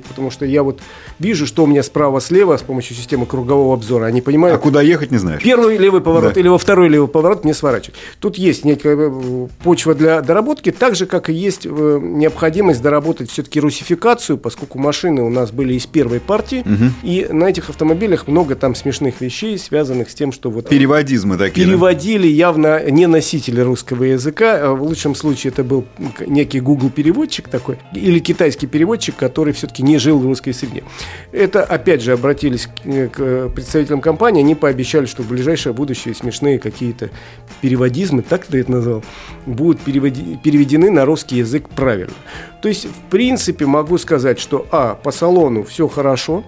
Потому 0.08 0.32
что 0.32 0.46
я 0.46 0.63
вот 0.64 0.80
вижу, 1.20 1.46
что 1.46 1.64
у 1.64 1.68
меня 1.68 1.84
справа-слева 1.84 2.58
с 2.58 2.62
помощью 2.62 2.96
системы 2.96 3.26
кругового 3.26 3.74
обзора. 3.74 4.06
Они 4.06 4.20
А 4.20 4.24
понимают, 4.24 4.62
куда 4.62 4.82
ехать 4.82 5.12
не 5.12 5.18
знаешь? 5.18 5.42
Первый 5.42 5.78
левый 5.78 6.02
поворот 6.02 6.34
Да. 6.34 6.40
или 6.40 6.48
во 6.48 6.58
второй 6.58 6.90
левый 6.90 7.08
поворот 7.08 7.46
не 7.46 7.54
сворачивать. 7.54 7.96
Тут 8.20 8.38
есть 8.38 8.66
некая 8.66 8.96
э, 8.98 9.48
почва 9.64 9.94
для 9.96 10.22
доработки, 10.22 10.72
так 10.72 10.96
же, 10.96 11.06
как 11.06 11.30
и 11.30 11.34
есть 11.34 11.66
э, 11.66 12.00
необходимость 12.02 12.82
доработать 12.82 13.30
все-таки 13.32 13.60
русификацию, 13.60 14.38
поскольку 14.38 14.80
машины 14.80 15.22
у 15.22 15.30
нас 15.30 15.52
были 15.52 15.74
из 15.74 15.86
первой 15.86 16.20
партии, 16.20 16.64
и 17.04 17.28
на 17.30 17.46
этих 17.46 17.70
автомобилях 17.70 18.28
много 18.28 18.56
там 18.56 18.76
смешных 18.76 19.22
вещей, 19.22 19.58
связанных 19.58 20.10
с 20.10 20.14
тем, 20.16 20.32
что 20.32 20.50
вот 20.50 20.70
Переводизмы 20.70 21.38
такие. 21.38 21.66
да? 21.66 21.72
переводили 21.72 22.28
явно 22.28 22.90
не 22.90 23.08
носители 23.08 23.62
русского 23.62 24.04
языка. 24.06 24.60
а 24.62 24.74
В 24.74 24.84
лучшем 24.84 25.16
случае 25.16 25.52
это 25.52 25.64
был 25.64 25.86
некий 26.26 26.60
Google 26.60 26.90
переводчик 26.90 27.48
такой 27.50 27.78
или 27.94 28.20
китайский 28.20 28.68
переводчик, 28.68 29.16
который 29.16 29.54
все-таки 29.54 29.84
не 29.84 29.98
жил 29.98 30.20
в 30.20 30.26
русской 30.26 30.53
среде. 30.54 30.84
Это 31.32 31.64
опять 31.64 32.02
же 32.02 32.14
обратились 32.14 32.68
к, 32.68 32.86
э, 32.86 33.08
к 33.10 33.50
представителям 33.50 34.02
компании, 34.02 34.42
они 34.42 34.56
пообещали, 34.56 35.06
что 35.06 35.24
в 35.24 35.28
ближайшее 35.28 35.74
будущее 35.74 36.14
смешные 36.16 36.60
какие-то 36.60 37.10
переводизмы, 37.62 38.22
так 38.22 38.46
ты 38.46 38.60
это 38.60 38.72
назвал, 38.72 39.04
будут 39.46 39.82
переводи- 39.82 40.38
переведены 40.44 40.90
на 40.92 41.06
русский 41.06 41.38
язык 41.38 41.70
правильно. 41.70 42.14
То 42.62 42.70
есть, 42.70 42.86
в 42.86 43.10
принципе, 43.10 43.66
могу 43.66 43.98
сказать, 43.98 44.40
что 44.40 44.66
а, 44.72 44.96
по 44.96 45.12
салону 45.12 45.64
все 45.64 45.88
хорошо, 45.88 46.44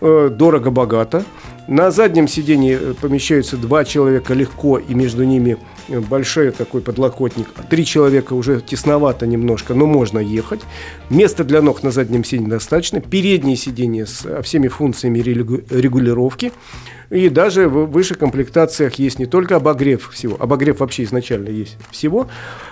э, 0.00 0.28
дорого-богато. 0.32 1.24
На 1.68 1.92
заднем 1.92 2.26
сидении 2.26 2.76
э, 2.78 2.94
помещаются 3.00 3.56
два 3.56 3.84
человека 3.84 4.34
легко, 4.34 4.78
и 4.78 4.94
между 4.94 5.22
ними 5.22 5.58
э, 5.88 6.00
большой 6.00 6.50
такой 6.50 6.80
подлокотник. 6.80 7.48
Три 7.70 7.84
человека 7.84 8.32
уже 8.32 8.60
тесновато 8.60 9.26
немножко, 9.26 9.72
но 9.74 9.86
можно 9.86 10.18
ехать. 10.18 10.60
Места 11.08 11.44
для 11.44 11.62
ног 11.62 11.84
на 11.84 11.92
заднем 11.92 12.24
сиденье 12.24 12.50
достаточно. 12.50 13.00
Переднее 13.00 13.56
сиденье 13.56 14.06
с 14.06 14.26
э, 14.26 14.42
всеми 14.42 14.66
функциями 14.66 15.20
регулировки. 15.20 16.52
И 17.10 17.28
даже 17.28 17.68
в 17.68 17.86
высших 17.86 18.18
комплектациях 18.18 18.94
есть 18.94 19.20
не 19.20 19.26
только 19.26 19.56
обогрев 19.56 20.10
всего, 20.12 20.36
обогрев 20.40 20.80
вообще 20.80 21.04
изначально 21.04 21.50
есть 21.50 21.76
всего, 21.90 22.26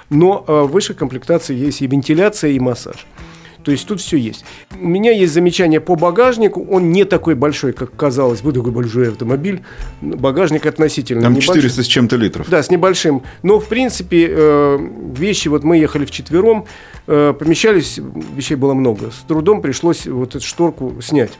но 0.08 0.42
в 0.46 0.68
высших 0.68 0.96
комплектациях 0.96 1.60
есть 1.60 1.82
и 1.82 1.86
вентиляция, 1.86 2.52
и 2.52 2.58
массаж. 2.58 3.06
То 3.64 3.70
есть 3.72 3.86
тут 3.86 4.00
все 4.00 4.16
есть. 4.16 4.44
У 4.80 4.86
меня 4.86 5.10
есть 5.12 5.32
замечание 5.32 5.80
по 5.80 5.96
багажнику. 5.96 6.66
Он 6.70 6.92
не 6.92 7.04
такой 7.04 7.34
большой, 7.34 7.72
как 7.72 7.94
казалось 7.94 8.40
бы, 8.42 8.52
такой 8.52 8.72
большой 8.72 9.08
автомобиль. 9.08 9.62
Багажник 10.00 10.66
относительно 10.66 11.22
Там 11.22 11.32
небольшой. 11.32 11.56
400 11.56 11.82
с 11.82 11.86
чем-то 11.86 12.16
литров. 12.16 12.48
Да, 12.48 12.62
с 12.62 12.70
небольшим. 12.70 13.22
Но, 13.42 13.60
в 13.60 13.68
принципе, 13.68 14.28
э, 14.30 14.78
вещи, 15.16 15.48
вот 15.48 15.64
мы 15.64 15.76
ехали 15.76 16.04
вчетвером, 16.04 16.66
э, 17.06 17.34
помещались, 17.38 18.00
вещей 18.34 18.54
было 18.54 18.74
много. 18.74 19.10
С 19.10 19.26
трудом 19.26 19.62
пришлось 19.62 20.06
вот 20.06 20.34
эту 20.34 20.44
шторку 20.44 20.94
снять. 21.02 21.32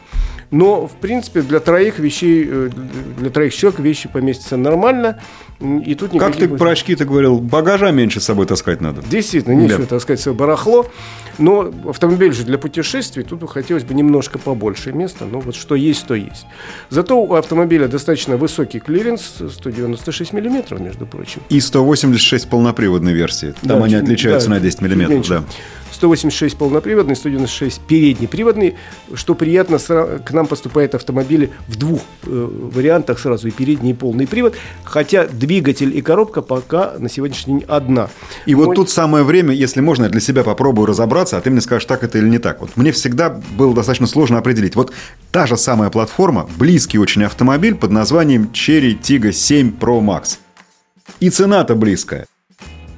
Но, 0.51 0.87
в 0.87 0.93
принципе, 0.93 1.43
для 1.43 1.61
троих 1.61 1.99
вещей, 1.99 2.45
э, 2.47 2.71
для 3.19 3.31
троих 3.31 3.55
человек 3.55 3.81
вещи 3.81 4.09
поместятся 4.09 4.57
нормально. 4.57 5.21
И 5.61 5.95
тут 5.95 6.19
как 6.19 6.37
ты 6.37 6.49
про 6.49 6.71
очки-то 6.71 7.05
говорил, 7.05 7.39
багажа 7.39 7.91
меньше 7.91 8.21
с 8.21 8.25
собой 8.25 8.47
таскать 8.47 8.81
надо. 8.81 9.03
Действительно, 9.09 9.53
нечего 9.53 9.81
да. 9.81 9.87
таскать 9.87 10.19
свое 10.19 10.37
барахло. 10.37 10.87
Но 11.39 11.71
автомобиль 11.89 12.10
же 12.35 12.45
для 12.45 12.59
путешествий, 12.59 13.25
тут 13.25 13.49
хотелось 13.51 13.85
бы 13.85 13.95
немножко 13.95 14.39
побольше 14.39 14.93
места. 14.93 15.25
Но 15.31 15.41
вот 15.41 15.55
что 15.55 15.75
есть, 15.75 16.07
то 16.07 16.15
есть. 16.15 16.47
Зато 16.91 17.21
у 17.21 17.35
автомобиля 17.35 17.89
достаточно 17.89 18.37
высокий 18.37 18.81
клиренс, 18.81 19.35
196 19.53 20.33
миллиметров, 20.33 20.81
между 20.81 21.07
прочим. 21.07 21.43
И 21.49 21.61
186 21.61 22.49
полноприводной 22.49 23.13
версии. 23.13 23.55
Там 23.63 23.81
да, 23.81 23.85
они 23.85 23.95
отличаются 23.95 24.49
да, 24.49 24.57
на 24.57 24.61
10 24.61 24.81
миллиметров. 24.83 25.29
Да. 25.29 25.45
186 25.93 26.57
полноприводный, 26.57 27.17
196 27.17 27.81
переднеприводный. 27.81 28.77
Что 29.15 29.35
приятно, 29.35 29.79
к 29.79 30.31
нам 30.33 30.47
поступают 30.47 30.95
автомобили 30.95 31.51
в 31.69 31.77
двух 31.77 32.01
э, 32.25 32.49
вариантах 32.73 33.19
сразу, 33.19 33.49
и 33.49 33.51
передний, 33.51 33.91
и 33.91 33.95
полный 33.95 34.27
привод. 34.27 34.57
Хотя 34.85 35.27
двигатель 35.27 35.97
и 35.97 36.03
коробка 36.03 36.43
пока 36.43 36.95
на 36.99 37.09
сегодняшний 37.09 37.61
день 37.61 37.65
одна. 37.69 38.09
И 38.47 38.55
Мой... 38.55 38.67
вот 38.67 38.77
тут 38.77 38.91
самое 38.91 39.25
время, 39.25 39.55
если 39.55 39.81
можно, 39.81 40.05
я 40.05 40.11
для 40.11 40.21
себя 40.21 40.43
попробую 40.45 40.87
разобраться, 40.87 41.37
а 41.37 41.41
ты 41.41 41.51
мне 41.51 41.61
скажешь, 41.61 41.87
так 41.87 42.05
это 42.05 42.19
или 42.19 42.29
не 42.29 42.39
так. 42.39 42.61
Вот 42.61 42.77
мне 42.77 42.93
всегда 42.93 43.31
было 43.31 43.75
достаточно 43.75 44.07
сложно 44.07 44.39
определить. 44.39 44.77
Вот 44.77 44.93
та 45.31 45.47
же 45.47 45.57
самая 45.57 45.91
платформа, 45.91 46.49
близкий 46.59 46.99
очень 46.99 47.25
автомобиль 47.25 47.75
под 47.75 47.91
названием 47.91 48.51
Cherry 48.53 48.99
Tiggo 49.01 49.33
7 49.33 49.77
Pro 49.79 50.01
Max. 50.01 50.39
И 51.19 51.31
цена-то 51.31 51.75
близкая. 51.75 52.27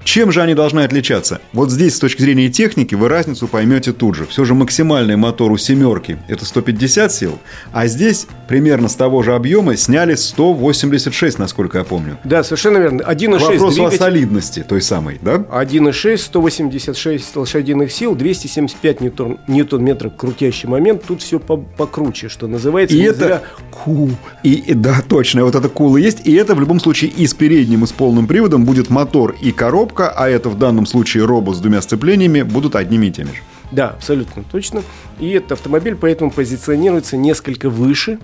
Чем 0.05 0.33
же 0.33 0.43
они 0.43 0.55
должны 0.55 0.81
отличаться? 0.81 1.41
Вот 1.53 1.71
здесь, 1.71 1.97
с 1.97 1.99
точки 1.99 2.23
зрения 2.23 2.49
техники, 2.49 2.95
вы 2.95 3.09
разницу 3.09 3.47
поймете 3.47 3.93
тут 3.93 4.17
же. 4.17 4.27
Все 4.27 4.45
же 4.45 4.55
максимальный 4.55 5.17
мотор 5.17 5.53
у 5.53 5.57
семерки– 5.57 6.19
это 6.29 6.45
150 6.45 7.13
сил, 7.13 7.39
а 7.73 7.87
здесь 7.87 8.27
примерно 8.49 8.89
с 8.89 8.95
того 8.95 9.23
же 9.23 9.35
объема 9.35 9.77
сняли 9.77 10.15
186, 10.15 11.39
насколько 11.39 11.79
я 11.79 11.85
помню. 11.85 12.19
Да, 12.25 12.43
совершенно 12.43 12.79
верно. 12.79 13.03
1,6 13.03 13.39
Вопрос 13.39 13.75
двигатель... 13.75 13.97
о 13.97 13.99
солидности 13.99 14.65
той 14.69 14.83
самой, 14.83 15.19
да? 15.23 15.37
1,6, 15.37 16.17
186 16.17 17.37
лошадиных 17.37 17.93
сил, 17.93 18.15
275 18.15 19.01
ньютон, 19.01 19.39
ньютон-метров 19.47 20.17
крутящий 20.17 20.69
момент. 20.69 21.05
Тут 21.07 21.23
все 21.23 21.39
покруче, 21.39 22.29
что 22.29 22.47
называется. 22.47 22.97
И 22.97 23.01
это 23.01 23.43
кул. 23.71 24.11
И, 24.43 24.55
и, 24.55 24.75
да, 24.75 25.03
точно, 25.07 25.45
вот 25.45 25.55
это 25.55 25.69
кул 25.69 25.97
и 25.97 26.03
есть. 26.03 26.27
И 26.27 26.33
это 26.35 26.55
в 26.55 26.61
любом 26.61 26.81
случае 26.81 27.11
и 27.11 27.27
с 27.27 27.35
передним, 27.35 27.85
и 27.85 27.87
с 27.87 27.93
полным 27.93 28.27
приводом 28.27 28.65
будет 28.65 28.91
мотор 28.91 29.35
и 29.41 29.53
коробка, 29.53 29.92
коробка, 29.93 30.13
а 30.17 30.29
это 30.29 30.49
в 30.49 30.59
данном 30.59 30.87
случае 30.87 31.25
робот 31.25 31.57
с 31.57 31.61
двумя 31.61 31.81
сцеплениями, 31.83 32.43
будут 32.43 32.77
одними 32.77 33.07
и 33.07 33.11
теми 33.11 33.29
же. 33.29 33.43
Да, 33.71 33.91
абсолютно 33.91 34.43
точно. 34.51 34.83
И 35.19 35.31
этот 35.31 35.53
автомобиль 35.53 35.97
поэтому 35.97 36.31
позиционируется 36.31 37.17
несколько 37.17 37.71
выше, 37.71 38.19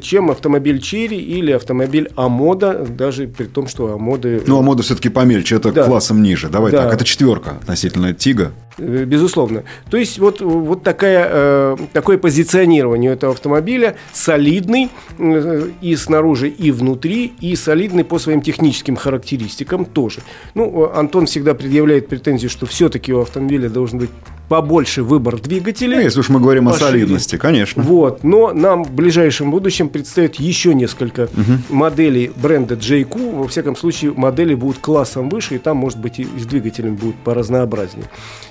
чем 0.00 0.30
автомобиль 0.30 0.80
Черри 0.80 1.18
или 1.18 1.52
автомобиль 1.52 2.10
Амода, 2.16 2.84
даже 2.84 3.26
при 3.26 3.46
том, 3.46 3.68
что 3.68 3.92
Амоды... 3.92 4.42
Ну, 4.46 4.58
Амода 4.58 4.82
все-таки 4.82 5.08
помельче, 5.08 5.56
это 5.56 5.72
да. 5.72 5.84
классом 5.84 6.22
ниже. 6.22 6.48
Давай 6.48 6.72
да. 6.72 6.84
так, 6.84 6.94
это 6.94 7.04
четверка 7.04 7.52
относительно 7.60 8.12
Тига. 8.12 8.52
Э, 8.78 9.04
безусловно. 9.04 9.64
То 9.90 9.96
есть 9.96 10.18
вот, 10.18 10.40
вот 10.40 10.82
такая, 10.82 11.28
э, 11.30 11.76
такое 11.92 12.18
позиционирование 12.18 13.12
этого 13.12 13.32
автомобиля 13.32 13.96
солидный 14.12 14.90
э, 15.18 15.68
и 15.80 15.96
снаружи, 15.96 16.48
и 16.48 16.70
внутри, 16.70 17.32
и 17.40 17.54
солидный 17.56 18.04
по 18.04 18.18
своим 18.18 18.40
техническим 18.40 18.96
характеристикам 18.96 19.84
тоже. 19.84 20.20
Ну, 20.54 20.90
Антон 20.92 21.26
всегда 21.26 21.54
предъявляет 21.54 22.08
претензию, 22.08 22.50
что 22.50 22.66
все-таки 22.66 23.12
у 23.12 23.20
автомобиля 23.20 23.68
должен 23.68 23.98
быть 23.98 24.10
побольше 24.48 25.02
выбор 25.02 25.40
двигателей. 25.40 25.96
Ну, 25.96 26.02
если 26.02 26.20
уж 26.20 26.28
мы 26.28 26.40
говорим 26.40 26.68
о 26.68 26.72
солидности, 26.72 27.36
конечно. 27.36 27.82
Вот. 27.82 28.24
Но 28.24 28.52
нам 28.52 28.84
в 28.84 28.92
ближайшем 28.92 29.50
будущем 29.50 29.88
предстоит 29.88 30.36
еще 30.36 30.74
несколько 30.74 31.24
угу. 31.24 31.58
моделей 31.68 32.32
бренда 32.34 32.74
JQ. 32.74 33.36
Во 33.36 33.48
всяком 33.48 33.76
случае, 33.76 34.12
модели 34.12 34.54
будут 34.54 34.78
классом 34.78 35.28
выше, 35.28 35.56
и 35.56 35.58
там, 35.58 35.76
может 35.76 35.98
быть, 35.98 36.18
и 36.18 36.24
с 36.24 36.46
двигателем 36.46 36.96
будут 36.96 37.16
поразнообразнее. 37.16 38.08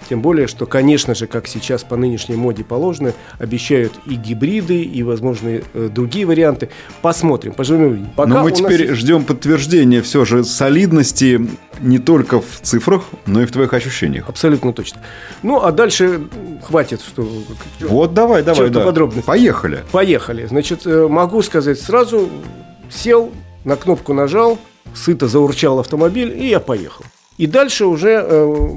Тем 0.10 0.22
более, 0.22 0.48
что, 0.48 0.66
конечно 0.66 1.16
же, 1.16 1.27
как 1.27 1.48
сейчас 1.48 1.84
по 1.84 1.98
нынешней 1.98 2.36
моде 2.36 2.63
положено, 2.63 3.13
обещают 3.39 3.94
и 4.06 4.16
гибриды, 4.16 4.82
и 4.82 5.04
возможные 5.04 5.63
э, 5.74 5.89
другие 5.94 6.25
варианты. 6.25 6.70
Посмотрим, 7.01 7.54
поживем. 7.54 8.08
Пока 8.16 8.30
Но 8.30 8.44
мы 8.44 8.51
теперь 8.51 8.84
есть... 8.84 8.94
ждем 8.94 9.25
подтверждения 9.25 10.01
все 10.01 10.24
же 10.24 10.44
солидности 10.44 11.48
не 11.82 12.00
только 12.00 12.39
в 12.39 12.62
цифрах, 12.62 13.04
но 13.25 13.42
и 13.42 13.46
в 13.46 13.51
твоих 13.51 13.74
ощущениях. 13.74 14.30
Абсолютно 14.30 14.74
точно. 14.74 15.01
Ну, 15.44 15.62
а 15.62 15.72
дальше 15.72 15.87
хватит, 16.63 17.01
что... 17.01 17.27
Вот 17.82 18.13
давай, 18.13 18.44
давай, 18.44 18.70
да. 18.70 18.84
подробно. 18.84 19.22
Поехали. 19.22 19.84
Поехали. 19.91 20.46
Значит, 20.46 20.86
э, 20.86 21.08
могу 21.08 21.41
сказать 21.41 21.79
сразу, 21.79 22.29
сел, 22.89 23.32
на 23.63 23.75
кнопку 23.75 24.13
нажал, 24.13 24.58
сыто 24.94 25.27
заурчал 25.27 25.79
автомобиль, 25.79 26.36
и 26.38 26.48
я 26.48 26.60
поехал. 26.60 27.06
И 27.38 27.46
дальше 27.46 27.86
уже 27.86 28.25
э, 28.27 28.70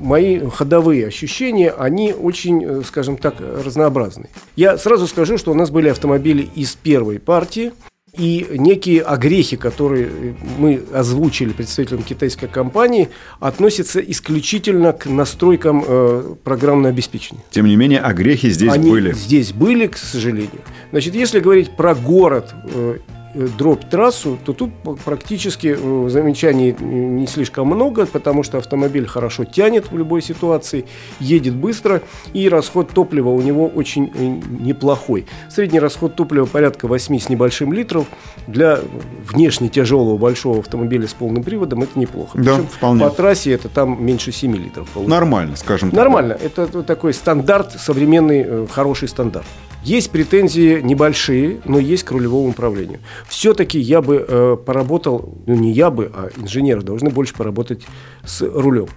мои 0.00 0.40
ходовые 0.48 1.06
ощущения, 1.06 1.70
они 1.70 2.14
очень, 2.14 2.64
э, 2.64 2.82
скажем 2.82 3.18
так, 3.18 3.34
разнообразны. 3.40 4.30
Я 4.56 4.78
сразу 4.78 5.06
скажу, 5.06 5.36
что 5.36 5.50
у 5.50 5.54
нас 5.54 5.70
были 5.70 5.90
автомобили 5.90 6.48
из 6.54 6.74
первой 6.74 7.18
партии, 7.18 7.72
и 8.18 8.46
некие 8.50 9.02
огрехи, 9.02 9.56
которые 9.56 10.36
мы 10.58 10.82
озвучили 10.92 11.52
представителям 11.52 12.02
китайской 12.02 12.48
компании, 12.48 13.08
относятся 13.40 14.00
исключительно 14.00 14.92
к 14.92 15.06
настройкам 15.06 15.84
э, 15.86 16.34
программного 16.42 16.90
обеспечения. 16.90 17.42
Тем 17.50 17.66
не 17.66 17.76
менее, 17.76 18.00
огрехи 18.00 18.50
здесь 18.50 18.72
Они 18.72 18.90
были. 18.90 19.12
Здесь 19.12 19.52
были, 19.52 19.86
к 19.86 19.96
сожалению. 19.96 20.60
Значит, 20.90 21.14
если 21.14 21.38
говорить 21.38 21.76
про 21.76 21.94
город 21.94 22.52
э, 22.74 22.98
дробь 23.34 23.88
трассу, 23.88 24.38
то 24.44 24.52
тут 24.52 24.70
практически 25.04 25.76
э, 25.78 26.08
замечаний 26.08 26.74
не 26.80 27.26
слишком 27.26 27.66
много, 27.68 28.06
потому 28.06 28.42
что 28.42 28.58
автомобиль 28.58 29.06
хорошо 29.06 29.44
тянет 29.44 29.90
в 29.90 29.96
любой 29.96 30.22
ситуации, 30.22 30.86
едет 31.20 31.54
быстро, 31.54 32.02
и 32.32 32.48
расход 32.48 32.90
топлива 32.90 33.30
у 33.30 33.40
него 33.40 33.66
очень 33.66 34.12
э, 34.14 34.24
неплохой. 34.62 35.26
Средний 35.50 35.80
расход 35.80 36.14
топлива 36.14 36.46
порядка 36.46 36.88
8 36.88 37.18
с 37.18 37.28
небольшим 37.28 37.72
литров. 37.72 38.06
Для 38.46 38.80
внешне 39.24 39.68
тяжелого 39.68 40.16
большого 40.16 40.60
автомобиля 40.60 41.06
с 41.06 41.14
полным 41.14 41.42
приводом 41.42 41.82
это 41.82 41.98
неплохо. 41.98 42.38
Да, 42.38 42.54
Причем 42.54 42.68
вполне. 42.68 43.04
По 43.04 43.10
трассе 43.10 43.52
это 43.52 43.68
там 43.68 44.04
меньше 44.04 44.32
7 44.32 44.56
литров. 44.56 44.88
Получается. 44.88 45.10
Нормально, 45.10 45.56
скажем 45.56 45.90
так. 45.90 45.98
Нормально. 45.98 46.32
Это 46.32 46.82
такой 46.82 47.12
стандарт, 47.12 47.72
современный, 47.72 48.66
хороший 48.68 49.08
стандарт. 49.08 49.46
Есть 49.88 50.10
претензии 50.10 50.82
небольшие, 50.82 51.62
но 51.64 51.78
есть 51.78 52.02
к 52.02 52.10
рулевому 52.10 52.50
управлению. 52.50 52.98
Все-таки 53.26 53.78
я 53.78 54.02
бы 54.02 54.22
э, 54.28 54.56
поработал, 54.62 55.38
ну 55.46 55.54
не 55.54 55.72
я 55.72 55.90
бы, 55.90 56.12
а 56.14 56.28
инженеры 56.36 56.82
должны 56.82 57.08
больше 57.08 57.32
поработать 57.32 57.86
с 58.22 58.42
рулем 58.42 58.88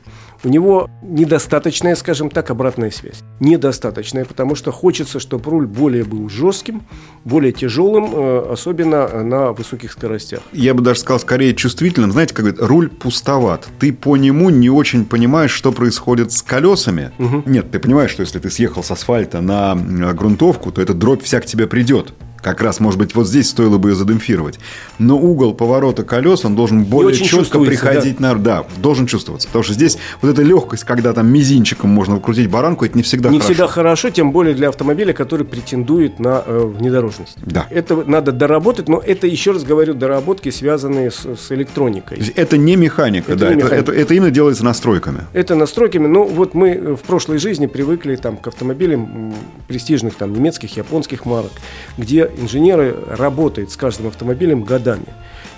у 0.43 0.49
него 0.49 0.89
недостаточная, 1.01 1.95
скажем 1.95 2.29
так, 2.29 2.49
обратная 2.49 2.91
связь. 2.91 3.21
Недостаточная, 3.39 4.25
потому 4.25 4.55
что 4.55 4.71
хочется, 4.71 5.19
чтобы 5.19 5.51
руль 5.51 5.67
более 5.67 6.03
был 6.03 6.29
жестким, 6.29 6.81
более 7.25 7.51
тяжелым, 7.51 8.09
э, 8.13 8.47
особенно 8.51 9.23
на 9.23 9.51
высоких 9.51 9.91
скоростях. 9.91 10.41
Я 10.51 10.73
бы 10.73 10.81
даже 10.81 11.01
сказал, 11.01 11.19
скорее 11.19 11.53
чувствительным. 11.53 12.11
Знаете, 12.11 12.33
как 12.33 12.45
говорят, 12.45 12.61
руль 12.61 12.89
пустоват. 12.89 13.67
Ты 13.79 13.93
по 13.93 14.17
нему 14.17 14.49
не 14.49 14.69
очень 14.69 15.05
понимаешь, 15.05 15.51
что 15.51 15.71
происходит 15.71 16.31
с 16.31 16.41
колесами. 16.41 17.11
Угу. 17.19 17.43
Нет, 17.45 17.71
ты 17.71 17.79
понимаешь, 17.79 18.11
что 18.11 18.21
если 18.21 18.39
ты 18.39 18.49
съехал 18.49 18.83
с 18.83 18.91
асфальта 18.91 19.41
на 19.41 19.75
грунтовку, 20.13 20.71
то 20.71 20.81
эта 20.81 20.93
дробь 20.93 21.23
вся 21.23 21.39
к 21.39 21.45
тебе 21.45 21.67
придет 21.67 22.13
Как 22.41 22.61
раз, 22.61 22.79
может 22.79 22.99
быть, 22.99 23.13
вот 23.15 23.27
здесь 23.27 23.49
стоило 23.49 23.77
бы 23.77 23.89
ее 23.89 23.95
задемпфировать. 23.95 24.59
Но 24.97 25.17
угол 25.17 25.53
поворота 25.53 26.03
колес, 26.03 26.43
он 26.45 26.55
должен 26.55 26.83
более 26.83 27.15
четко 27.15 27.59
приходить 27.59 28.17
да. 28.19 28.33
на... 28.33 28.39
Да, 28.39 28.65
должен 28.77 29.05
чувствоваться. 29.05 29.47
Потому 29.47 29.63
что 29.63 29.73
здесь 29.73 29.97
вот 30.21 30.31
эта 30.31 30.41
легкость, 30.41 30.83
когда 30.83 31.13
там 31.13 31.27
мизинчиком 31.27 31.89
можно 31.89 32.15
выкрутить 32.15 32.49
баранку, 32.49 32.85
это 32.85 32.97
не 32.97 33.03
всегда 33.03 33.29
не 33.29 33.37
хорошо. 33.37 33.49
Не 33.49 33.53
всегда 33.53 33.67
хорошо, 33.67 34.09
тем 34.09 34.31
более 34.31 34.55
для 34.55 34.69
автомобиля, 34.69 35.13
который 35.13 35.45
претендует 35.45 36.19
на 36.19 36.43
э, 36.45 36.65
внедорожность. 36.65 37.37
Да. 37.45 37.67
Это 37.69 38.03
надо 38.05 38.31
доработать, 38.31 38.87
но 38.89 38.99
это, 39.05 39.27
еще 39.27 39.51
раз 39.51 39.63
говорю, 39.63 39.93
доработки, 39.93 40.49
связанные 40.49 41.11
с, 41.11 41.25
с 41.25 41.51
электроникой. 41.51 42.19
Это 42.35 42.57
не 42.57 42.75
механика, 42.75 43.33
это 43.33 43.41
да, 43.41 43.47
не 43.49 43.55
это, 43.55 43.65
механика. 43.65 43.91
Это, 43.91 44.01
это 44.01 44.13
именно 44.13 44.31
делается 44.31 44.65
настройками. 44.65 45.21
Это 45.33 45.55
настройками, 45.55 46.07
но 46.07 46.23
вот 46.23 46.53
мы 46.53 46.95
в 46.95 47.01
прошлой 47.01 47.37
жизни 47.37 47.67
привыкли 47.67 48.15
там, 48.15 48.37
к 48.37 48.47
автомобилям 48.47 49.33
престижных 49.67 50.15
там, 50.15 50.33
немецких, 50.33 50.75
японских 50.77 51.25
марок, 51.25 51.51
где 51.97 52.30
инженеры 52.37 52.95
работают 53.07 53.71
с 53.71 53.77
каждым 53.77 54.07
автомобилем 54.07 54.63
годами. 54.63 55.07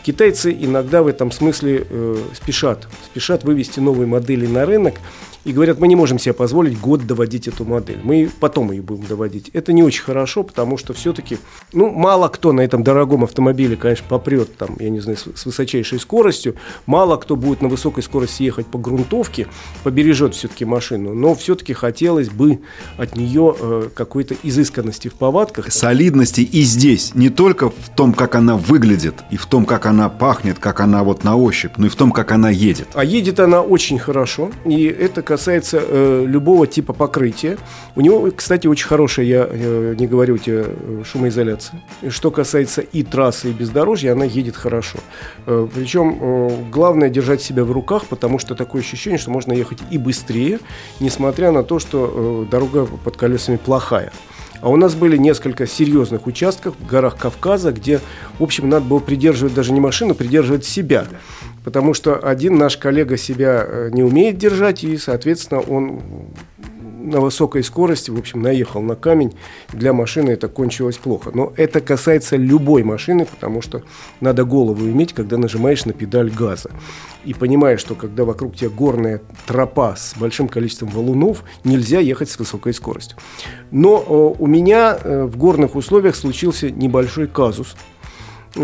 Китайцы 0.04 0.52
иногда 0.52 1.02
в 1.02 1.08
этом 1.08 1.32
смысле 1.32 1.88
э, 1.90 2.18
спешат, 2.34 2.88
спешат 3.06 3.44
вывести 3.44 3.80
новые 3.80 4.06
модели 4.06 4.46
на 4.46 4.66
рынок, 4.66 4.96
и 5.46 5.52
говорят, 5.52 5.80
мы 5.80 5.88
не 5.88 5.96
можем 5.96 6.20
себе 6.20 6.34
позволить 6.34 6.80
год 6.80 7.06
доводить 7.06 7.48
эту 7.48 7.66
модель. 7.66 8.00
Мы 8.04 8.30
потом 8.40 8.72
ее 8.72 8.82
будем 8.82 9.06
доводить. 9.06 9.50
Это 9.54 9.74
не 9.74 9.84
очень 9.84 10.04
хорошо, 10.04 10.44
потому 10.44 10.78
что 10.78 10.94
все-таки, 10.94 11.38
ну, 11.74 11.90
мало 11.90 12.28
кто 12.30 12.52
на 12.52 12.62
этом 12.62 12.84
дорогом 12.84 13.24
автомобиле, 13.24 13.76
конечно, 13.76 14.06
попрет 14.08 14.56
там, 14.58 14.78
я 14.80 14.90
не 14.90 15.00
знаю, 15.00 15.18
с 15.18 15.46
высочайшей 15.46 16.00
скоростью. 16.00 16.56
Мало 16.86 17.18
кто 17.18 17.36
будет 17.36 17.62
на 17.62 17.68
высокой 17.68 18.04
скорости 18.04 18.44
ехать 18.44 18.68
по 18.68 18.78
грунтовке, 18.78 19.48
побережет 19.84 20.36
все-таки 20.36 20.66
машину. 20.66 21.14
Но 21.14 21.36
все-таки 21.36 21.74
хотелось 21.74 22.30
бы 22.30 22.60
от 22.98 23.16
нее 23.16 23.56
э, 23.60 23.90
какой-то 23.94 24.36
изысканности 24.44 25.10
в 25.10 25.16
повадках. 25.16 25.72
Солидности 25.72 26.42
и 26.42 26.62
здесь. 26.62 27.14
Не 27.16 27.30
только 27.30 27.70
в 27.70 27.90
том, 27.96 28.14
как 28.14 28.36
она 28.36 28.56
выглядит, 28.56 29.16
и 29.30 29.38
в 29.38 29.46
том, 29.46 29.66
как 29.66 29.86
она 29.86 30.10
пахнет, 30.10 30.60
как 30.60 30.80
она 30.80 31.04
вот 31.04 31.24
на 31.24 31.36
ощупь, 31.36 31.74
но 31.78 31.88
и 31.88 31.90
в 31.90 31.96
том, 31.96 32.12
как 32.12 32.32
она 32.32 32.50
едет. 32.50 32.88
А 32.94 33.04
едет 33.04 33.40
она 33.40 33.62
очень 33.62 34.00
хорошо. 34.00 34.52
И 34.66 34.84
это, 34.86 35.22
касается 35.34 35.82
э, 35.82 36.26
любого 36.28 36.68
типа 36.68 36.94
покрытия. 36.94 37.58
У 37.96 38.02
него, 38.02 38.30
кстати, 38.30 38.68
очень 38.68 38.88
хорошая, 38.88 39.26
я 39.26 39.48
э, 39.50 39.96
не 39.98 40.06
говорю 40.06 40.38
тебе, 40.38 40.66
э, 40.68 41.04
шумоизоляция. 41.04 41.82
Что 42.08 42.30
касается 42.30 42.82
и 42.82 43.02
трассы, 43.02 43.50
и 43.50 43.52
бездорожья, 43.52 44.12
она 44.12 44.26
едет 44.26 44.56
хорошо. 44.56 45.00
Э, 45.48 45.68
причем 45.74 46.20
э, 46.22 46.50
главное 46.72 47.10
держать 47.10 47.42
себя 47.42 47.64
в 47.64 47.72
руках, 47.72 48.06
потому 48.06 48.38
что 48.38 48.54
такое 48.54 48.84
ощущение, 48.84 49.18
что 49.18 49.32
можно 49.32 49.54
ехать 49.54 49.80
и 49.90 49.98
быстрее, 49.98 50.60
несмотря 51.00 51.52
на 51.52 51.64
то, 51.64 51.80
что 51.80 52.46
э, 52.46 52.52
дорога 52.52 52.86
под 52.86 53.18
колесами 53.18 53.58
плохая. 53.58 54.12
А 54.62 54.70
у 54.70 54.78
нас 54.78 54.94
были 54.94 55.18
несколько 55.18 55.66
серьезных 55.66 56.28
участков 56.28 56.76
в 56.80 56.86
горах 56.86 57.18
Кавказа, 57.18 57.72
где, 57.72 58.00
в 58.38 58.44
общем, 58.44 58.70
надо 58.70 58.86
было 58.86 59.00
придерживать 59.00 59.56
даже 59.56 59.74
не 59.74 59.82
машину, 59.82 60.14
придерживать 60.14 60.64
себя 60.64 61.08
потому 61.64 61.94
что 61.94 62.18
один 62.18 62.58
наш 62.58 62.78
коллега 62.78 63.18
себя 63.18 63.66
э, 63.66 63.90
не 63.92 64.04
умеет 64.04 64.38
держать, 64.38 64.84
и, 64.84 64.98
соответственно, 64.98 65.62
он 65.62 66.02
на 67.04 67.20
высокой 67.20 67.64
скорости, 67.64 68.10
в 68.10 68.18
общем, 68.18 68.42
наехал 68.42 68.82
на 68.82 68.96
камень. 68.96 69.34
Для 69.72 69.94
машины 69.94 70.32
это 70.32 70.48
кончилось 70.48 70.98
плохо. 70.98 71.32
Но 71.34 71.54
это 71.58 71.82
касается 71.82 72.38
любой 72.38 72.84
машины, 72.84 73.26
потому 73.26 73.62
что 73.62 73.84
надо 74.22 74.46
голову 74.46 74.86
иметь, 74.86 75.14
когда 75.14 75.38
нажимаешь 75.38 75.86
на 75.86 75.94
педаль 75.94 76.30
газа. 76.30 76.72
И 77.26 77.34
понимаешь, 77.34 77.82
что 77.82 77.96
когда 77.96 78.24
вокруг 78.24 78.56
тебя 78.56 78.70
горная 78.70 79.22
тропа 79.46 79.96
с 79.96 80.16
большим 80.18 80.48
количеством 80.48 80.90
валунов, 80.90 81.44
нельзя 81.64 82.00
ехать 82.00 82.30
с 82.30 82.40
высокой 82.40 82.74
скоростью. 82.74 83.18
Но 83.72 84.36
у 84.38 84.48
меня 84.48 84.98
э, 85.02 85.26
в 85.26 85.38
горных 85.38 85.76
условиях 85.76 86.16
случился 86.16 86.72
небольшой 86.72 87.28
казус– 87.28 87.76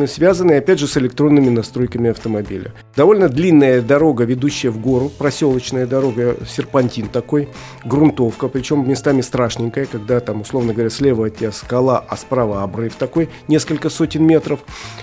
связанные, 0.08 0.60
опять 0.60 0.80
же, 0.80 0.88
с 0.88 0.98
электронными 0.98 1.50
настройками 1.50 2.10
автомобиля. 2.10 2.74
Довольно 2.96 3.30
длинная 3.30 3.82
дорога, 3.82 4.24
ведущая 4.24 4.70
в 4.70 4.80
гору, 4.80 5.10
проселочная 5.10 5.88
дорога, 5.88 6.36
серпантин 6.48 7.08
такой, 7.08 7.50
грунтовка, 7.84 8.48
причем 8.48 8.88
местами 8.88 9.22
страшненькая, 9.22 9.86
когда 9.86 10.20
там, 10.20 10.42
условно 10.42 10.74
говоря, 10.74 10.90
слева 10.90 11.28
от 11.28 11.38
тебя 11.38 11.52
скала, 11.52 12.04
а 12.08 12.18
справа 12.18 12.64
обрыв 12.64 12.96
такой, 12.96 13.30
несколько 13.48 13.90
сотен 13.90 14.26
метров. 14.26 14.60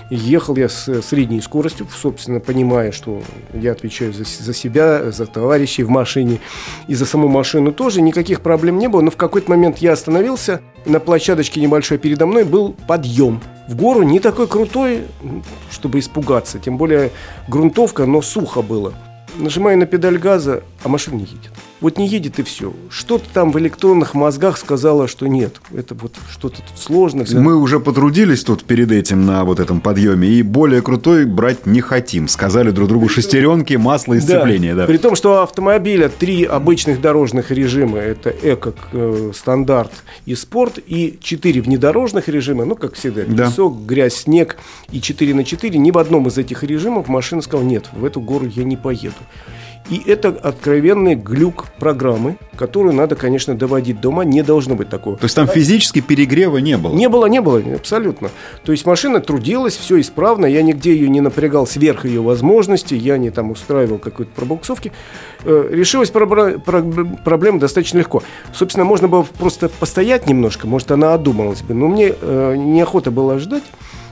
Ехал 0.09 0.55
я 0.55 0.69
с 0.69 1.01
средней 1.01 1.41
скоростью, 1.41 1.87
собственно, 1.93 2.39
понимая, 2.39 2.91
что 2.91 3.21
я 3.53 3.73
отвечаю 3.73 4.13
за, 4.13 4.23
за 4.23 4.53
себя, 4.53 5.11
за 5.11 5.25
товарищей 5.25 5.83
в 5.83 5.89
машине 5.89 6.39
и 6.87 6.95
за 6.95 7.05
саму 7.05 7.27
машину 7.27 7.71
тоже, 7.71 8.01
никаких 8.01 8.41
проблем 8.41 8.77
не 8.77 8.87
было, 8.87 9.01
но 9.01 9.11
в 9.11 9.17
какой-то 9.17 9.49
момент 9.49 9.79
я 9.79 9.93
остановился, 9.93 10.61
на 10.87 10.99
площадочке 10.99 11.61
небольшой 11.61 11.97
передо 11.97 12.25
мной 12.25 12.43
был 12.43 12.75
подъем 12.87 13.41
в 13.67 13.75
гору 13.75 14.03
не 14.03 14.19
такой 14.19 14.47
крутой, 14.47 15.03
чтобы 15.69 15.99
испугаться. 15.99 16.59
Тем 16.59 16.77
более 16.77 17.11
грунтовка, 17.47 18.05
но 18.05 18.21
сухо 18.21 18.61
было. 18.61 18.93
Нажимаю 19.35 19.77
на 19.77 19.85
педаль 19.85 20.17
газа, 20.17 20.63
а 20.83 20.87
машина 20.87 21.15
не 21.15 21.23
едет. 21.23 21.51
Вот 21.79 21.99
не 21.99 22.07
едет 22.07 22.39
и 22.39 22.43
все. 22.43 22.73
Что-то 22.89 23.25
там 23.31 23.51
в 23.51 23.59
электронных 23.59 24.15
мозгах 24.15 24.57
сказала, 24.57 25.07
что 25.07 25.27
нет. 25.27 25.61
Это 25.75 25.93
вот 25.93 26.15
что-то 26.31 26.57
тут 26.57 26.79
сложно. 26.79 27.23
Для... 27.23 27.39
Мы 27.39 27.55
уже 27.55 27.79
потрудились 27.79 28.43
тут 28.43 28.63
перед 28.63 28.91
этим 28.91 29.25
на 29.25 29.43
вот 29.45 29.59
этом 29.59 29.79
подъеме 29.79 30.27
и 30.27 30.41
более 30.41 30.81
крутой 30.81 31.25
брать 31.25 31.67
не 31.67 31.81
хотим. 31.81 32.27
Сказали 32.27 32.71
друг 32.71 32.87
другу 32.87 33.09
шестеренки, 33.09 33.75
масло 33.75 34.15
и 34.15 34.19
сцепление. 34.19 34.73
Да. 34.73 34.81
Да. 34.81 34.87
При 34.87 34.97
том, 34.97 35.15
что 35.15 35.33
у 35.33 35.35
автомобиля 35.43 36.09
три 36.09 36.45
обычных 36.45 36.99
дорожных 36.99 37.51
режима. 37.51 37.99
Это 37.99 38.29
эко, 38.29 38.73
э, 38.93 39.31
стандарт 39.35 39.91
и 40.25 40.33
спорт. 40.33 40.79
И 40.87 41.19
четыре 41.21 41.61
внедорожных 41.61 42.27
режима. 42.27 42.65
Ну, 42.65 42.75
как 42.75 42.95
всегда, 42.95 43.21
песок, 43.23 43.79
да. 43.79 43.85
грязь, 43.85 44.15
снег. 44.15 44.57
И 44.91 44.99
4 44.99 45.35
на 45.35 45.43
4. 45.43 45.77
Ни 45.77 45.91
в 45.91 45.97
одном 45.99 46.27
из 46.27 46.37
этих 46.39 46.63
режимов 46.63 47.07
машина 47.07 47.41
сказала, 47.43 47.65
нет, 47.65 47.85
в 47.93 48.03
эту 48.03 48.19
гору 48.19 48.47
я 48.47 48.63
не 48.63 48.77
поеду. 48.77 49.15
И 49.89 50.01
это 50.05 50.29
откровенный 50.29 51.15
глюк 51.15 51.65
программы, 51.79 52.37
которую 52.57 52.93
надо, 52.93 53.15
конечно, 53.15 53.55
доводить 53.55 54.01
дома. 54.01 54.23
Не 54.23 54.43
должно 54.43 54.75
быть 54.75 54.89
такого. 54.89 55.17
То 55.17 55.25
есть 55.25 55.35
там 55.35 55.47
физически 55.47 56.01
перегрева 56.01 56.57
не 56.57 56.77
было? 56.77 56.93
Не 56.93 57.07
было, 57.07 57.25
не 57.27 57.39
было, 57.39 57.61
абсолютно. 57.75 58.29
То 58.63 58.71
есть 58.73 58.85
машина 58.85 59.21
трудилась, 59.21 59.77
все 59.77 59.99
исправно. 60.01 60.45
Я 60.45 60.61
нигде 60.61 60.93
ее 60.93 61.09
не 61.09 61.21
напрягал 61.21 61.65
сверх 61.65 62.05
ее 62.05 62.21
возможностей. 62.21 62.97
Я 62.97 63.17
не 63.17 63.29
там 63.29 63.51
устраивал 63.51 63.97
какой-то 63.97 64.31
пробуксовки. 64.35 64.91
Э, 65.43 65.69
решилась 65.71 66.09
проблема 66.09 67.59
достаточно 67.59 67.99
легко. 67.99 68.23
Собственно, 68.53 68.83
можно 68.83 69.07
было 69.07 69.23
просто 69.23 69.69
постоять 69.69 70.27
немножко. 70.27 70.67
Может, 70.67 70.91
она 70.91 71.13
одумалась 71.13 71.61
бы. 71.61 71.73
Но 71.73 71.87
мне 71.87 72.13
э, 72.19 72.55
неохота 72.57 73.11
было 73.11 73.39
ждать. 73.39 73.63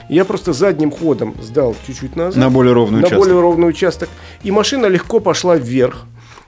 Я 0.08 0.24
просто 0.24 0.52
задним 0.52 0.90
ходом 0.90 1.34
сдал 1.42 1.74
чуть-чуть 1.86 2.16
назад. 2.16 2.36
На 2.36 2.50
более 2.50 2.72
ровный 2.72 3.00
на 3.00 3.06
участок. 3.06 3.18
На 3.18 3.24
более 3.24 3.40
ровный 3.40 3.68
участок. 3.68 4.08
И 4.42 4.50
машина 4.50 4.86
легко 4.86 5.20
пошла 5.20 5.56
вверх. 5.56 6.04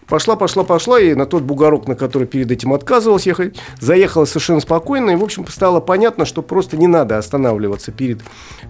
Пошла, 0.08 0.36
пошла, 0.36 0.64
пошла, 0.64 0.98
и 0.98 1.12
на 1.14 1.26
тот 1.26 1.42
бугорок, 1.42 1.86
на 1.86 1.94
который 1.94 2.26
перед 2.26 2.50
этим 2.50 2.72
отказывалась 2.72 3.26
ехать, 3.26 3.60
заехала 3.78 4.24
совершенно 4.24 4.60
спокойно, 4.60 5.10
и, 5.10 5.16
в 5.16 5.22
общем, 5.22 5.46
стало 5.46 5.80
понятно, 5.80 6.24
что 6.24 6.40
просто 6.40 6.78
не 6.78 6.86
надо 6.86 7.18
останавливаться 7.18 7.92
перед 7.92 8.20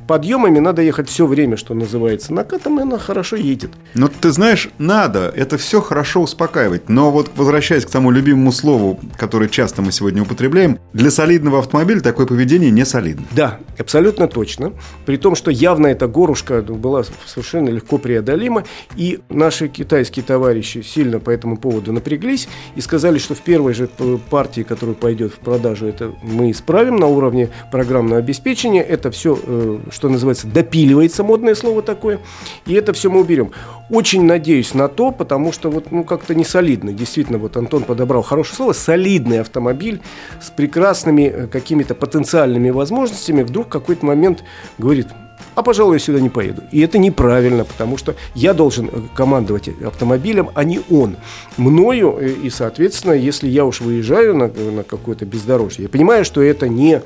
подъемами, 0.09 0.59
надо 0.59 0.83
ехать 0.83 1.09
все 1.09 1.27
время, 1.27 1.57
что 1.57 1.75
называется, 1.75 2.33
накатом, 2.33 2.81
и 2.81 2.83
она 2.83 2.99
хорошо 2.99 3.37
едет. 3.37 3.71
Но 3.95 4.09
ты 4.09 4.33
знаешь, 4.33 4.71
надо, 4.79 5.33
это 5.37 5.59
все 5.59 5.81
хорошо 5.81 6.23
успокаивать, 6.23 6.89
но 6.89 7.13
вот 7.13 7.31
возвращаясь 7.37 7.85
к 7.85 7.91
тому 7.91 8.11
любимому 8.11 8.51
слову, 8.51 8.99
которое 9.17 9.49
часто 9.49 9.83
мы 9.83 9.93
сегодня 9.93 10.23
употребляем, 10.23 10.79
для 10.93 11.11
солидного 11.11 11.61
автомобиля 11.61 12.01
такое 12.01 12.27
поведение 12.27 12.71
не 12.71 12.85
солидно. 12.85 13.25
Да, 13.33 13.61
абсолютно 13.79 14.27
точно, 14.27 14.73
при 15.07 15.17
том, 15.17 15.37
что 15.37 15.51
явно 15.51 15.87
эта 15.87 16.09
горушка 16.09 16.63
была 16.63 17.05
совершенно 17.27 17.69
легко 17.69 17.99
преодолима, 17.99 18.65
и 18.97 19.21
наши 19.29 19.69
китайские 19.69 20.25
товарищи 20.25 20.81
сильно 20.81 21.21
по 21.21 21.31
этому 21.31 21.59
поводу 21.59 21.93
напряглись 21.93 22.49
и 22.75 22.81
сказали, 22.81 23.19
что 23.19 23.35
в 23.35 23.41
первой 23.41 23.75
же 23.75 23.89
партии, 24.31 24.63
которая 24.63 24.97
пойдет 24.97 25.35
в 25.35 25.39
продажу, 25.39 25.87
это 25.87 26.13
мы 26.23 26.51
исправим 26.51 26.97
на 26.97 27.07
уровне 27.07 27.51
программного 27.71 28.19
обеспечения. 28.19 28.83
Это 28.83 29.11
все, 29.11 29.39
э, 29.41 29.79
что 29.99 30.09
называется, 30.09 30.47
допиливается, 30.47 31.25
модное 31.25 31.57
слово 31.57 31.83
такое. 31.83 32.21
И 32.67 32.75
это 32.75 32.93
все 32.93 33.11
мы 33.11 33.21
уберем. 33.21 33.51
Очень 33.91 34.25
надеюсь 34.25 34.73
на 34.73 34.87
то, 34.87 35.11
потому 35.11 35.51
что 35.51 35.71
вот 35.71 35.91
ну 35.91 36.05
как-то 36.05 36.37
не 36.37 36.45
солидно. 36.45 36.93
Действительно, 36.93 37.39
вот 37.39 37.57
Антон 37.57 37.83
подобрал 37.83 38.23
хорошее 38.23 38.57
слово. 38.57 38.73
Солидный 38.75 39.41
автомобиль 39.41 40.01
с 40.41 40.51
прекрасными 40.51 41.23
э, 41.23 41.47
какими-то 41.49 41.97
потенциальными 41.97 42.71
возможностями 42.71 43.43
вдруг 43.43 43.67
в 43.67 43.71
какой-то 43.71 44.07
момент 44.07 44.45
говорит, 44.79 45.09
а, 45.57 45.63
пожалуй, 45.65 45.97
я 45.97 45.99
сюда 45.99 46.21
не 46.21 46.29
поеду. 46.29 46.63
И 46.71 46.81
это 46.81 46.99
неправильно, 46.99 47.65
потому 47.65 47.97
что 47.97 48.15
я 48.37 48.55
должен 48.55 48.87
э, 48.87 49.01
командовать 49.17 49.69
автомобилем, 49.85 50.51
а 50.55 50.63
не 50.63 50.81
он. 50.89 51.17
Мною, 51.57 52.19
э, 52.21 52.29
и, 52.29 52.51
соответственно, 52.51 53.15
если 53.15 53.49
я 53.49 53.65
уж 53.65 53.81
выезжаю 53.81 54.37
на, 54.37 54.47
на 54.47 54.85
какое-то 54.85 55.27
бездорожье, 55.27 55.83
я 55.83 55.89
понимаю, 55.89 56.25
что 56.25 56.41
это 56.41 56.69
не 56.69 57.03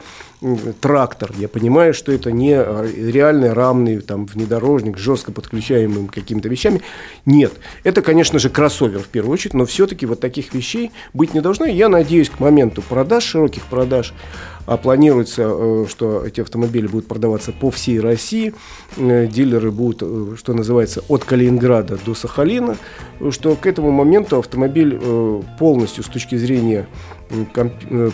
трактор. 0.80 1.30
Я 1.36 1.48
понимаю, 1.48 1.94
что 1.94 2.12
это 2.12 2.32
не 2.32 2.54
реальный 2.54 3.52
рамный 3.52 4.00
там, 4.00 4.26
внедорожник, 4.26 4.98
жестко 4.98 5.32
подключаемым 5.32 6.08
какими-то 6.08 6.48
вещами. 6.48 6.82
Нет. 7.26 7.52
Это, 7.84 8.02
конечно 8.02 8.38
же, 8.38 8.50
кроссовер 8.50 9.00
в 9.00 9.08
первую 9.08 9.34
очередь, 9.34 9.54
но 9.54 9.64
все-таки 9.66 10.06
вот 10.06 10.20
таких 10.20 10.54
вещей 10.54 10.90
быть 11.12 11.34
не 11.34 11.40
должно. 11.40 11.66
Я 11.66 11.88
надеюсь, 11.88 12.30
к 12.30 12.40
моменту 12.40 12.82
продаж, 12.82 13.24
широких 13.24 13.64
продаж, 13.66 14.14
а 14.66 14.76
планируется, 14.76 15.42
э, 15.44 15.86
что 15.88 16.24
эти 16.24 16.40
автомобили 16.40 16.86
будут 16.86 17.08
продаваться 17.08 17.52
по 17.52 17.70
всей 17.70 18.00
России. 18.00 18.54
Э, 18.96 19.26
дилеры 19.26 19.70
будут, 19.70 20.02
э, 20.02 20.36
что 20.38 20.54
называется, 20.54 21.02
от 21.08 21.24
Калининграда 21.24 21.98
до 22.04 22.14
Сахалина, 22.14 22.76
что 23.30 23.56
к 23.56 23.66
этому 23.66 23.90
моменту 23.90 24.38
автомобиль 24.38 25.00
полностью 25.58 26.04
с 26.04 26.06
точки 26.06 26.36
зрения 26.36 26.86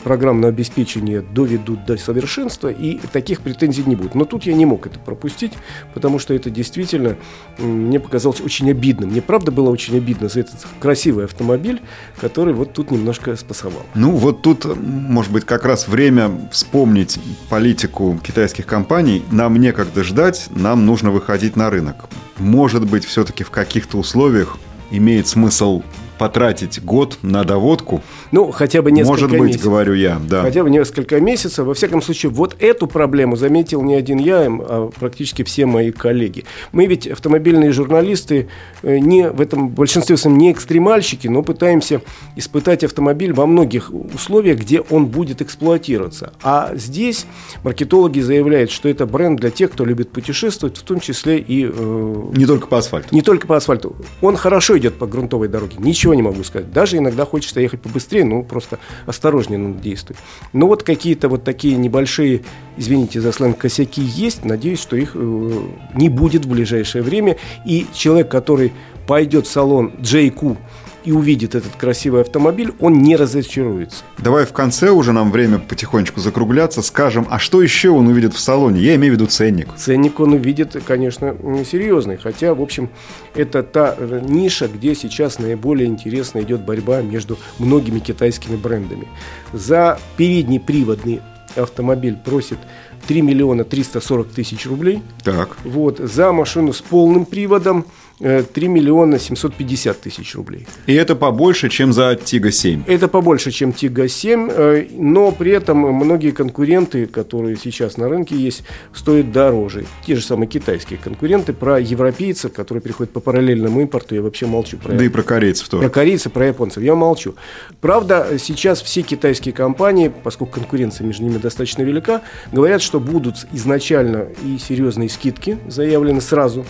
программное 0.04 0.50
обеспечение 0.50 1.20
доведут 1.20 1.84
до 1.84 1.96
совершенства, 1.96 2.68
и 2.68 2.98
таких 3.12 3.40
претензий 3.40 3.84
не 3.84 3.96
будет. 3.96 4.14
Но 4.14 4.24
тут 4.24 4.44
я 4.44 4.54
не 4.54 4.66
мог 4.66 4.86
это 4.86 4.98
пропустить, 4.98 5.52
потому 5.94 6.18
что 6.18 6.34
это 6.34 6.50
действительно 6.50 7.16
мне 7.58 8.00
показалось 8.00 8.40
очень 8.40 8.70
обидным. 8.70 9.10
Мне 9.10 9.22
правда 9.22 9.50
было 9.52 9.70
очень 9.70 9.96
обидно 9.96 10.28
за 10.28 10.40
этот 10.40 10.66
красивый 10.80 11.24
автомобиль, 11.24 11.80
который 12.20 12.54
вот 12.54 12.72
тут 12.72 12.90
немножко 12.90 13.36
спасовал. 13.36 13.82
Ну, 13.94 14.12
вот 14.12 14.42
тут, 14.42 14.64
может 14.76 15.32
быть, 15.32 15.44
как 15.44 15.64
раз 15.64 15.88
время 15.88 16.30
вспомнить 16.52 17.18
политику 17.48 18.18
китайских 18.22 18.66
компаний. 18.66 19.24
Нам 19.30 19.56
некогда 19.56 20.04
ждать, 20.04 20.48
нам 20.50 20.86
нужно 20.86 21.10
выходить 21.10 21.56
на 21.56 21.70
рынок. 21.70 22.06
Может 22.38 22.88
быть, 22.88 23.04
все-таки 23.04 23.44
в 23.44 23.50
каких-то 23.50 23.98
условиях 23.98 24.58
имеет 24.90 25.26
смысл 25.26 25.82
потратить 26.18 26.82
год 26.82 27.18
на 27.22 27.44
доводку. 27.44 28.02
Ну, 28.32 28.50
хотя 28.50 28.82
бы 28.82 28.90
несколько 28.90 29.12
Может 29.12 29.30
быть, 29.30 29.40
месяцев. 29.40 29.64
говорю 29.64 29.94
я, 29.94 30.20
да. 30.28 30.42
Хотя 30.42 30.62
бы 30.62 30.70
несколько 30.70 31.20
месяцев. 31.20 31.66
Во 31.66 31.74
всяком 31.74 32.02
случае, 32.02 32.30
вот 32.30 32.56
эту 32.58 32.86
проблему 32.86 33.36
заметил 33.36 33.82
не 33.82 33.94
один 33.94 34.18
я, 34.18 34.46
а 34.48 34.90
практически 34.98 35.44
все 35.44 35.66
мои 35.66 35.92
коллеги. 35.92 36.44
Мы 36.72 36.86
ведь 36.86 37.06
автомобильные 37.06 37.72
журналисты, 37.72 38.48
э, 38.82 38.98
не, 38.98 39.30
в 39.30 39.40
этом 39.40 39.68
большинстве 39.68 40.16
своем 40.16 40.38
не 40.38 40.52
экстремальщики, 40.52 41.28
но 41.28 41.42
пытаемся 41.42 42.02
испытать 42.36 42.84
автомобиль 42.84 43.32
во 43.32 43.46
многих 43.46 43.90
условиях, 43.92 44.58
где 44.58 44.80
он 44.80 45.06
будет 45.06 45.40
эксплуатироваться. 45.40 46.32
А 46.42 46.72
здесь 46.74 47.26
маркетологи 47.62 48.20
заявляют, 48.20 48.70
что 48.70 48.88
это 48.88 49.06
бренд 49.06 49.40
для 49.40 49.50
тех, 49.50 49.70
кто 49.72 49.84
любит 49.84 50.10
путешествовать, 50.10 50.76
в 50.76 50.82
том 50.82 51.00
числе 51.00 51.38
и... 51.38 51.70
Э, 51.72 52.30
не 52.34 52.46
только 52.46 52.66
по 52.66 52.78
асфальту. 52.78 53.14
Не 53.14 53.22
только 53.22 53.46
по 53.46 53.56
асфальту. 53.56 53.96
Он 54.20 54.36
хорошо 54.36 54.76
идет 54.78 54.94
по 54.94 55.06
грунтовой 55.06 55.48
дороге. 55.48 55.76
Ничего 55.78 56.07
ничего 56.08 56.14
не 56.14 56.22
могу 56.22 56.42
сказать. 56.42 56.72
Даже 56.72 56.96
иногда 56.96 57.24
хочется 57.24 57.60
ехать 57.60 57.80
побыстрее, 57.80 58.24
ну, 58.24 58.42
просто 58.42 58.78
осторожнее 59.06 59.58
надо 59.58 59.78
действовать. 59.80 60.20
Но 60.52 60.66
вот 60.66 60.82
какие-то 60.82 61.28
вот 61.28 61.44
такие 61.44 61.76
небольшие, 61.76 62.44
извините 62.78 63.20
за 63.20 63.32
сленг, 63.32 63.58
косяки 63.58 64.00
есть. 64.00 64.44
Надеюсь, 64.44 64.80
что 64.80 64.96
их 64.96 65.12
э, 65.14 65.60
не 65.94 66.08
будет 66.08 66.46
в 66.46 66.48
ближайшее 66.48 67.02
время. 67.02 67.36
И 67.66 67.86
человек, 67.92 68.30
который 68.30 68.72
пойдет 69.06 69.46
в 69.46 69.50
салон 69.50 69.92
JQ 70.00 70.56
и 71.04 71.12
увидит 71.12 71.54
этот 71.54 71.72
красивый 71.76 72.22
автомобиль, 72.22 72.72
он 72.80 73.02
не 73.02 73.16
разочаруется. 73.16 74.04
Давай 74.18 74.44
в 74.44 74.52
конце 74.52 74.90
уже 74.90 75.12
нам 75.12 75.30
время 75.30 75.58
потихонечку 75.58 76.20
закругляться, 76.20 76.82
скажем, 76.82 77.26
а 77.30 77.38
что 77.38 77.62
еще 77.62 77.90
он 77.90 78.08
увидит 78.08 78.34
в 78.34 78.40
салоне? 78.40 78.80
Я 78.80 78.94
имею 78.96 79.14
в 79.14 79.16
виду 79.16 79.26
ценник. 79.26 79.68
Ценник 79.76 80.20
он 80.20 80.34
увидит, 80.34 80.76
конечно, 80.86 81.36
серьезный, 81.64 82.16
хотя, 82.16 82.54
в 82.54 82.62
общем, 82.62 82.90
это 83.34 83.62
та 83.62 83.94
э, 83.96 84.20
ниша, 84.22 84.68
где 84.68 84.94
сейчас 84.94 85.38
наиболее 85.38 85.88
интересно 85.88 86.40
идет 86.40 86.62
борьба 86.62 87.02
между 87.02 87.38
многими 87.58 87.98
китайскими 87.98 88.56
брендами. 88.56 89.08
За 89.52 89.98
передний 90.16 90.60
приводный 90.60 91.20
автомобиль 91.56 92.16
просит 92.16 92.58
3 93.06 93.22
миллиона 93.22 93.64
340 93.64 94.28
тысяч 94.28 94.66
рублей. 94.66 95.02
Так. 95.24 95.56
Вот, 95.64 95.98
за 95.98 96.32
машину 96.32 96.72
с 96.72 96.80
полным 96.80 97.24
приводом 97.24 97.86
3 98.18 98.44
э, 98.44 98.68
миллиона 98.68 99.18
750 99.18 100.00
тысяч 100.00 100.34
рублей. 100.34 100.66
И 100.86 100.94
это 100.94 101.14
побольше, 101.14 101.68
чем 101.68 101.92
за 101.92 102.16
Тига 102.16 102.50
7? 102.50 102.84
Это 102.86 103.08
побольше, 103.08 103.50
чем 103.50 103.72
Тига 103.72 104.08
7, 104.08 104.48
э, 104.50 104.86
но 104.92 105.30
при 105.30 105.52
этом 105.52 105.78
многие 105.78 106.32
конкуренты, 106.32 107.06
которые 107.06 107.56
сейчас 107.56 107.96
на 107.96 108.08
рынке 108.08 108.34
есть, 108.36 108.64
стоят 108.92 109.32
дороже. 109.32 109.84
Те 110.04 110.16
же 110.16 110.22
самые 110.22 110.48
китайские 110.48 110.98
конкуренты. 110.98 111.52
Про 111.52 111.78
европейцев, 111.78 112.52
которые 112.52 112.82
приходят 112.82 113.12
по 113.12 113.20
параллельному 113.20 113.80
импорту, 113.80 114.14
я 114.14 114.22
вообще 114.22 114.46
молчу. 114.46 114.78
Про 114.78 114.94
да 114.94 115.04
и 115.04 115.08
про 115.08 115.22
корейцев 115.22 115.68
тоже. 115.68 115.84
Про 115.84 115.90
корейцев, 115.90 116.32
про 116.32 116.46
японцев 116.46 116.82
я 116.82 116.94
молчу. 116.94 117.34
Правда, 117.80 118.38
сейчас 118.38 118.82
все 118.82 119.02
китайские 119.02 119.54
компании, 119.54 120.12
поскольку 120.22 120.54
конкуренция 120.54 121.06
между 121.06 121.24
ними 121.24 121.38
достаточно 121.38 121.82
велика, 121.82 122.22
говорят, 122.52 122.82
что 122.82 122.98
будут 122.98 123.46
изначально 123.52 124.26
и 124.44 124.58
серьезные 124.58 125.08
скидки 125.08 125.58
заявлены 125.68 126.20
сразу 126.20 126.64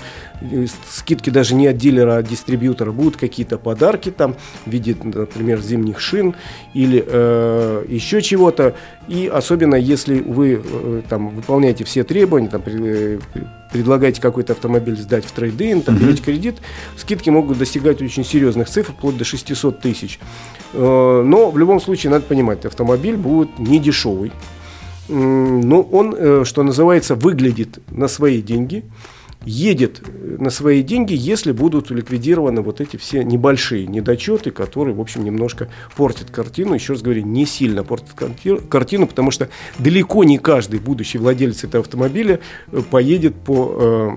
скидки 0.88 1.31
даже 1.31 1.55
не 1.55 1.66
от 1.66 1.77
дилера, 1.77 2.16
а 2.16 2.18
от 2.18 2.29
дистрибьютора, 2.29 2.92
будут 2.92 3.16
какие-то 3.16 3.59
подарки 3.59 4.11
там 4.11 4.37
в 4.64 4.70
виде, 4.70 4.96
например, 5.03 5.61
зимних 5.61 6.01
шин 6.01 6.35
или 6.74 7.05
э, 7.07 7.85
еще 7.88 8.22
чего-то. 8.22 8.74
И 9.09 9.27
особенно 9.27 9.74
если 9.74 10.20
вы 10.20 10.62
э, 10.62 11.03
там 11.09 11.31
выполняете 11.31 11.85
все 11.85 12.05
требования, 12.05 12.48
там, 12.48 12.62
при, 12.62 13.18
предлагаете 13.72 14.20
какой-то 14.20 14.53
автомобиль 14.53 14.96
сдать 14.96 15.24
в 15.24 15.33
трейдинг, 15.33 15.85
там, 15.85 15.96
берете 15.96 16.22
кредит, 16.22 16.57
скидки 16.96 17.31
могут 17.31 17.59
достигать 17.59 18.01
очень 18.03 18.24
серьезных 18.24 18.68
цифр, 18.68 18.92
вплоть 18.92 19.16
до 19.16 19.24
600 19.24 19.81
тысяч. 19.81 20.20
Э, 20.72 21.22
но 21.24 21.51
в 21.51 21.59
любом 21.59 21.81
случае 21.81 22.11
надо 22.11 22.24
понимать, 22.24 22.64
автомобиль 22.64 23.16
будет 23.16 23.59
не 23.59 23.79
дешевый. 23.79 24.33
Но 25.09 25.81
он, 25.81 26.14
э, 26.14 26.44
что 26.44 26.62
называется, 26.62 27.14
выглядит 27.14 27.79
на 27.90 28.09
свои 28.09 28.42
деньги 28.42 28.85
едет 29.44 30.03
на 30.40 30.51
свои 30.51 30.83
деньги, 30.83 31.14
если 31.14 31.53
будут 31.53 31.90
ликвидированы 31.90 32.61
вот 32.61 32.81
эти 32.81 32.96
все 32.96 33.22
небольшие 33.22 33.87
недочеты, 33.87 34.51
которые, 34.51 34.94
в 34.94 35.01
общем, 35.01 35.24
немножко 35.24 35.68
портят 35.96 36.31
картину. 36.31 36.74
Еще 36.74 36.94
раз 36.94 37.03
говорю, 37.03 37.22
не 37.22 37.46
сильно 37.46 37.85
портят 37.85 38.14
картину, 38.68 39.07
потому 39.07 39.31
что 39.31 39.48
далеко 39.79 40.24
не 40.24 40.38
каждый 40.38 40.81
будущий 40.81 41.18
владелец 41.18 41.64
этого 41.64 41.83
автомобиля 41.83 42.40
э, 42.72 42.83
поедет 42.90 43.35
по 43.37 43.77
э, 43.77 44.11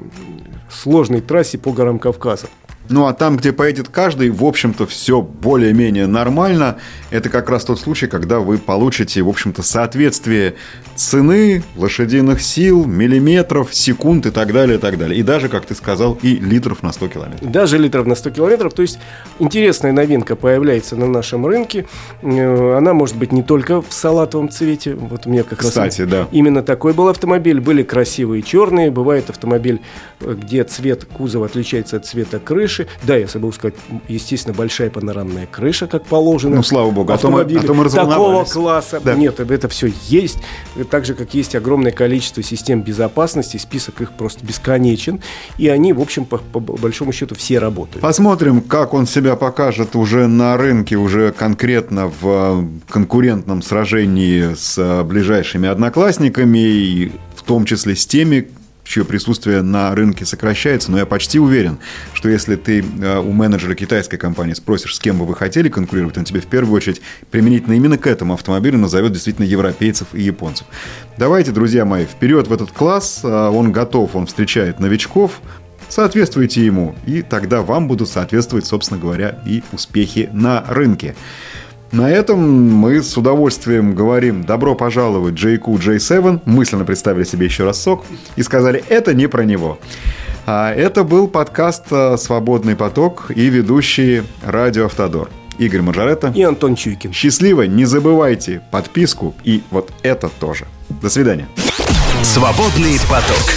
сложной 0.69 1.21
трассе 1.21 1.57
по 1.57 1.71
горам 1.71 1.99
Кавказа. 1.99 2.47
Ну 2.89 3.05
а 3.05 3.13
там, 3.13 3.37
где 3.37 3.53
поедет 3.53 3.87
каждый, 3.87 4.29
в 4.29 4.43
общем-то, 4.43 4.85
все 4.85 5.21
более-менее 5.21 6.07
нормально. 6.07 6.77
Это 7.09 7.29
как 7.29 7.49
раз 7.49 7.63
тот 7.63 7.79
случай, 7.79 8.07
когда 8.07 8.39
вы 8.39 8.57
получите, 8.57 9.21
в 9.21 9.29
общем-то, 9.29 9.63
соответствие 9.63 10.55
цены, 11.01 11.63
лошадиных 11.75 12.41
сил, 12.41 12.85
миллиметров, 12.85 13.73
секунд 13.73 14.25
и 14.25 14.31
так 14.31 14.53
далее, 14.53 14.77
и 14.77 14.79
так 14.79 14.97
далее. 14.97 15.19
И 15.19 15.23
даже, 15.23 15.49
как 15.49 15.65
ты 15.65 15.75
сказал, 15.75 16.17
и 16.21 16.35
литров 16.35 16.83
на 16.83 16.91
100 16.91 17.07
километров. 17.07 17.51
Даже 17.51 17.77
литров 17.77 18.05
на 18.05 18.15
100 18.15 18.29
километров. 18.31 18.73
То 18.73 18.81
есть 18.81 18.99
интересная 19.39 19.91
новинка 19.91 20.35
появляется 20.35 20.95
на 20.95 21.07
нашем 21.07 21.45
рынке. 21.45 21.87
Э, 22.21 22.77
она 22.77 22.93
может 22.93 23.15
быть 23.15 23.31
не 23.31 23.43
только 23.43 23.81
в 23.81 23.87
салатовом 23.89 24.49
цвете. 24.49 24.95
Вот 24.95 25.25
у 25.25 25.29
меня 25.29 25.43
как 25.43 25.59
Кстати, 25.59 26.01
раз 26.01 26.09
да. 26.09 26.27
именно 26.31 26.61
такой 26.61 26.93
был 26.93 27.07
автомобиль. 27.07 27.59
Были 27.59 27.83
красивые 27.83 28.43
черные. 28.43 28.91
Бывает 28.91 29.29
автомобиль, 29.29 29.81
э, 30.19 30.35
где 30.39 30.63
цвет 30.63 31.05
кузова 31.05 31.47
отличается 31.47 31.97
от 31.97 32.05
цвета 32.05 32.39
крыши. 32.39 32.87
Да, 33.03 33.15
я 33.15 33.27
забыл 33.27 33.51
сказать, 33.53 33.75
естественно, 34.07 34.53
большая 34.53 34.89
панорамная 34.89 35.47
крыша, 35.47 35.87
как 35.87 36.05
положено. 36.05 36.57
Ну, 36.57 36.63
слава 36.63 36.91
богу, 36.91 37.11
а 37.11 37.17
то 37.17 37.29
мы, 37.29 37.41
а 37.41 37.45
то 37.45 37.73
мы 37.73 37.89
Такого 37.89 38.45
класса. 38.45 39.01
Да. 39.03 39.15
Нет, 39.15 39.39
это 39.39 39.67
все 39.67 39.91
есть 40.07 40.37
так 40.91 41.05
же, 41.05 41.15
как 41.15 41.33
есть 41.33 41.55
огромное 41.55 41.91
количество 41.91 42.43
систем 42.43 42.81
безопасности, 42.81 43.57
список 43.57 44.01
их 44.01 44.11
просто 44.11 44.45
бесконечен, 44.45 45.21
и 45.57 45.69
они, 45.69 45.93
в 45.93 46.01
общем, 46.01 46.25
по, 46.25 46.37
по 46.37 46.59
большому 46.59 47.13
счету 47.13 47.33
все 47.33 47.59
работают. 47.59 48.01
Посмотрим, 48.01 48.61
как 48.61 48.93
он 48.93 49.07
себя 49.07 49.35
покажет 49.35 49.95
уже 49.95 50.27
на 50.27 50.57
рынке, 50.57 50.97
уже 50.97 51.31
конкретно 51.31 52.07
в 52.07 52.21
э, 52.23 52.91
конкурентном 52.91 53.61
сражении 53.61 54.53
с 54.53 54.77
э, 54.77 55.03
ближайшими 55.03 55.69
одноклассниками, 55.69 56.59
и 56.59 57.11
в 57.35 57.43
том 57.43 57.65
числе 57.65 57.95
с 57.95 58.05
теми, 58.05 58.49
чье 58.91 59.05
присутствие 59.05 59.61
на 59.61 59.95
рынке 59.95 60.25
сокращается, 60.25 60.91
но 60.91 60.97
я 60.97 61.05
почти 61.05 61.39
уверен, 61.39 61.79
что 62.13 62.27
если 62.27 62.57
ты 62.57 62.81
э, 62.81 63.19
у 63.19 63.31
менеджера 63.31 63.73
китайской 63.73 64.17
компании 64.17 64.53
спросишь, 64.53 64.95
с 64.95 64.99
кем 64.99 65.17
бы 65.17 65.25
вы 65.25 65.33
хотели 65.33 65.69
конкурировать, 65.69 66.17
он 66.17 66.25
тебе 66.25 66.41
в 66.41 66.47
первую 66.47 66.75
очередь 66.75 67.01
применительно 67.31 67.73
именно 67.73 67.97
к 67.97 68.05
этому 68.05 68.33
автомобилю 68.33 68.77
назовет 68.77 69.13
действительно 69.13 69.45
европейцев 69.45 70.09
и 70.13 70.21
японцев. 70.21 70.67
Давайте, 71.17 71.51
друзья 71.51 71.85
мои, 71.85 72.05
вперед 72.05 72.47
в 72.47 72.53
этот 72.53 72.71
класс, 72.71 73.21
э, 73.23 73.27
он 73.27 73.71
готов, 73.71 74.15
он 74.15 74.25
встречает 74.27 74.81
новичков, 74.81 75.39
соответствуйте 75.87 76.65
ему, 76.65 76.93
и 77.05 77.21
тогда 77.21 77.61
вам 77.61 77.87
будут 77.87 78.09
соответствовать, 78.09 78.65
собственно 78.65 78.99
говоря, 78.99 79.41
и 79.45 79.63
успехи 79.71 80.29
на 80.33 80.65
рынке. 80.67 81.15
На 81.91 82.09
этом 82.09 82.39
мы 82.39 83.03
с 83.03 83.17
удовольствием 83.17 83.93
говорим 83.93 84.45
«Добро 84.45 84.75
пожаловать 84.75 85.35
JQ 85.35 85.65
J7», 85.65 86.39
мысленно 86.45 86.85
представили 86.85 87.25
себе 87.25 87.47
еще 87.47 87.65
раз 87.65 87.81
сок 87.81 88.05
и 88.37 88.43
сказали 88.43 88.81
«Это 88.87 89.13
не 89.13 89.27
про 89.27 89.43
него». 89.43 89.77
А 90.45 90.73
это 90.73 91.03
был 91.03 91.27
подкаст 91.27 91.87
«Свободный 92.17 92.77
поток» 92.77 93.29
и 93.35 93.49
ведущий 93.49 94.23
радио 94.41 94.85
«Автодор». 94.85 95.29
Игорь 95.57 95.81
Маржаретта 95.81 96.31
и 96.33 96.41
Антон 96.43 96.75
Чуйкин. 96.75 97.11
Счастливо, 97.11 97.63
не 97.63 97.83
забывайте 97.83 98.61
подписку 98.71 99.35
и 99.43 99.61
вот 99.69 99.91
это 100.01 100.29
тоже. 100.29 100.67
До 101.01 101.09
свидания. 101.09 101.49
Свободный 102.23 102.97
поток. 103.09 103.53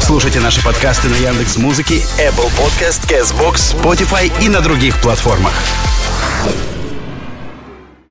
Слушайте 0.00 0.38
наши 0.38 0.64
подкасты 0.64 1.08
на 1.08 1.16
Яндекс 1.16 1.56
Музыке, 1.56 1.96
Apple 2.18 2.50
Podcast, 2.56 3.02
Castbox, 3.10 3.74
Spotify 3.76 4.30
и 4.44 4.48
на 4.48 4.60
других 4.60 5.02
платформах. 5.02 5.52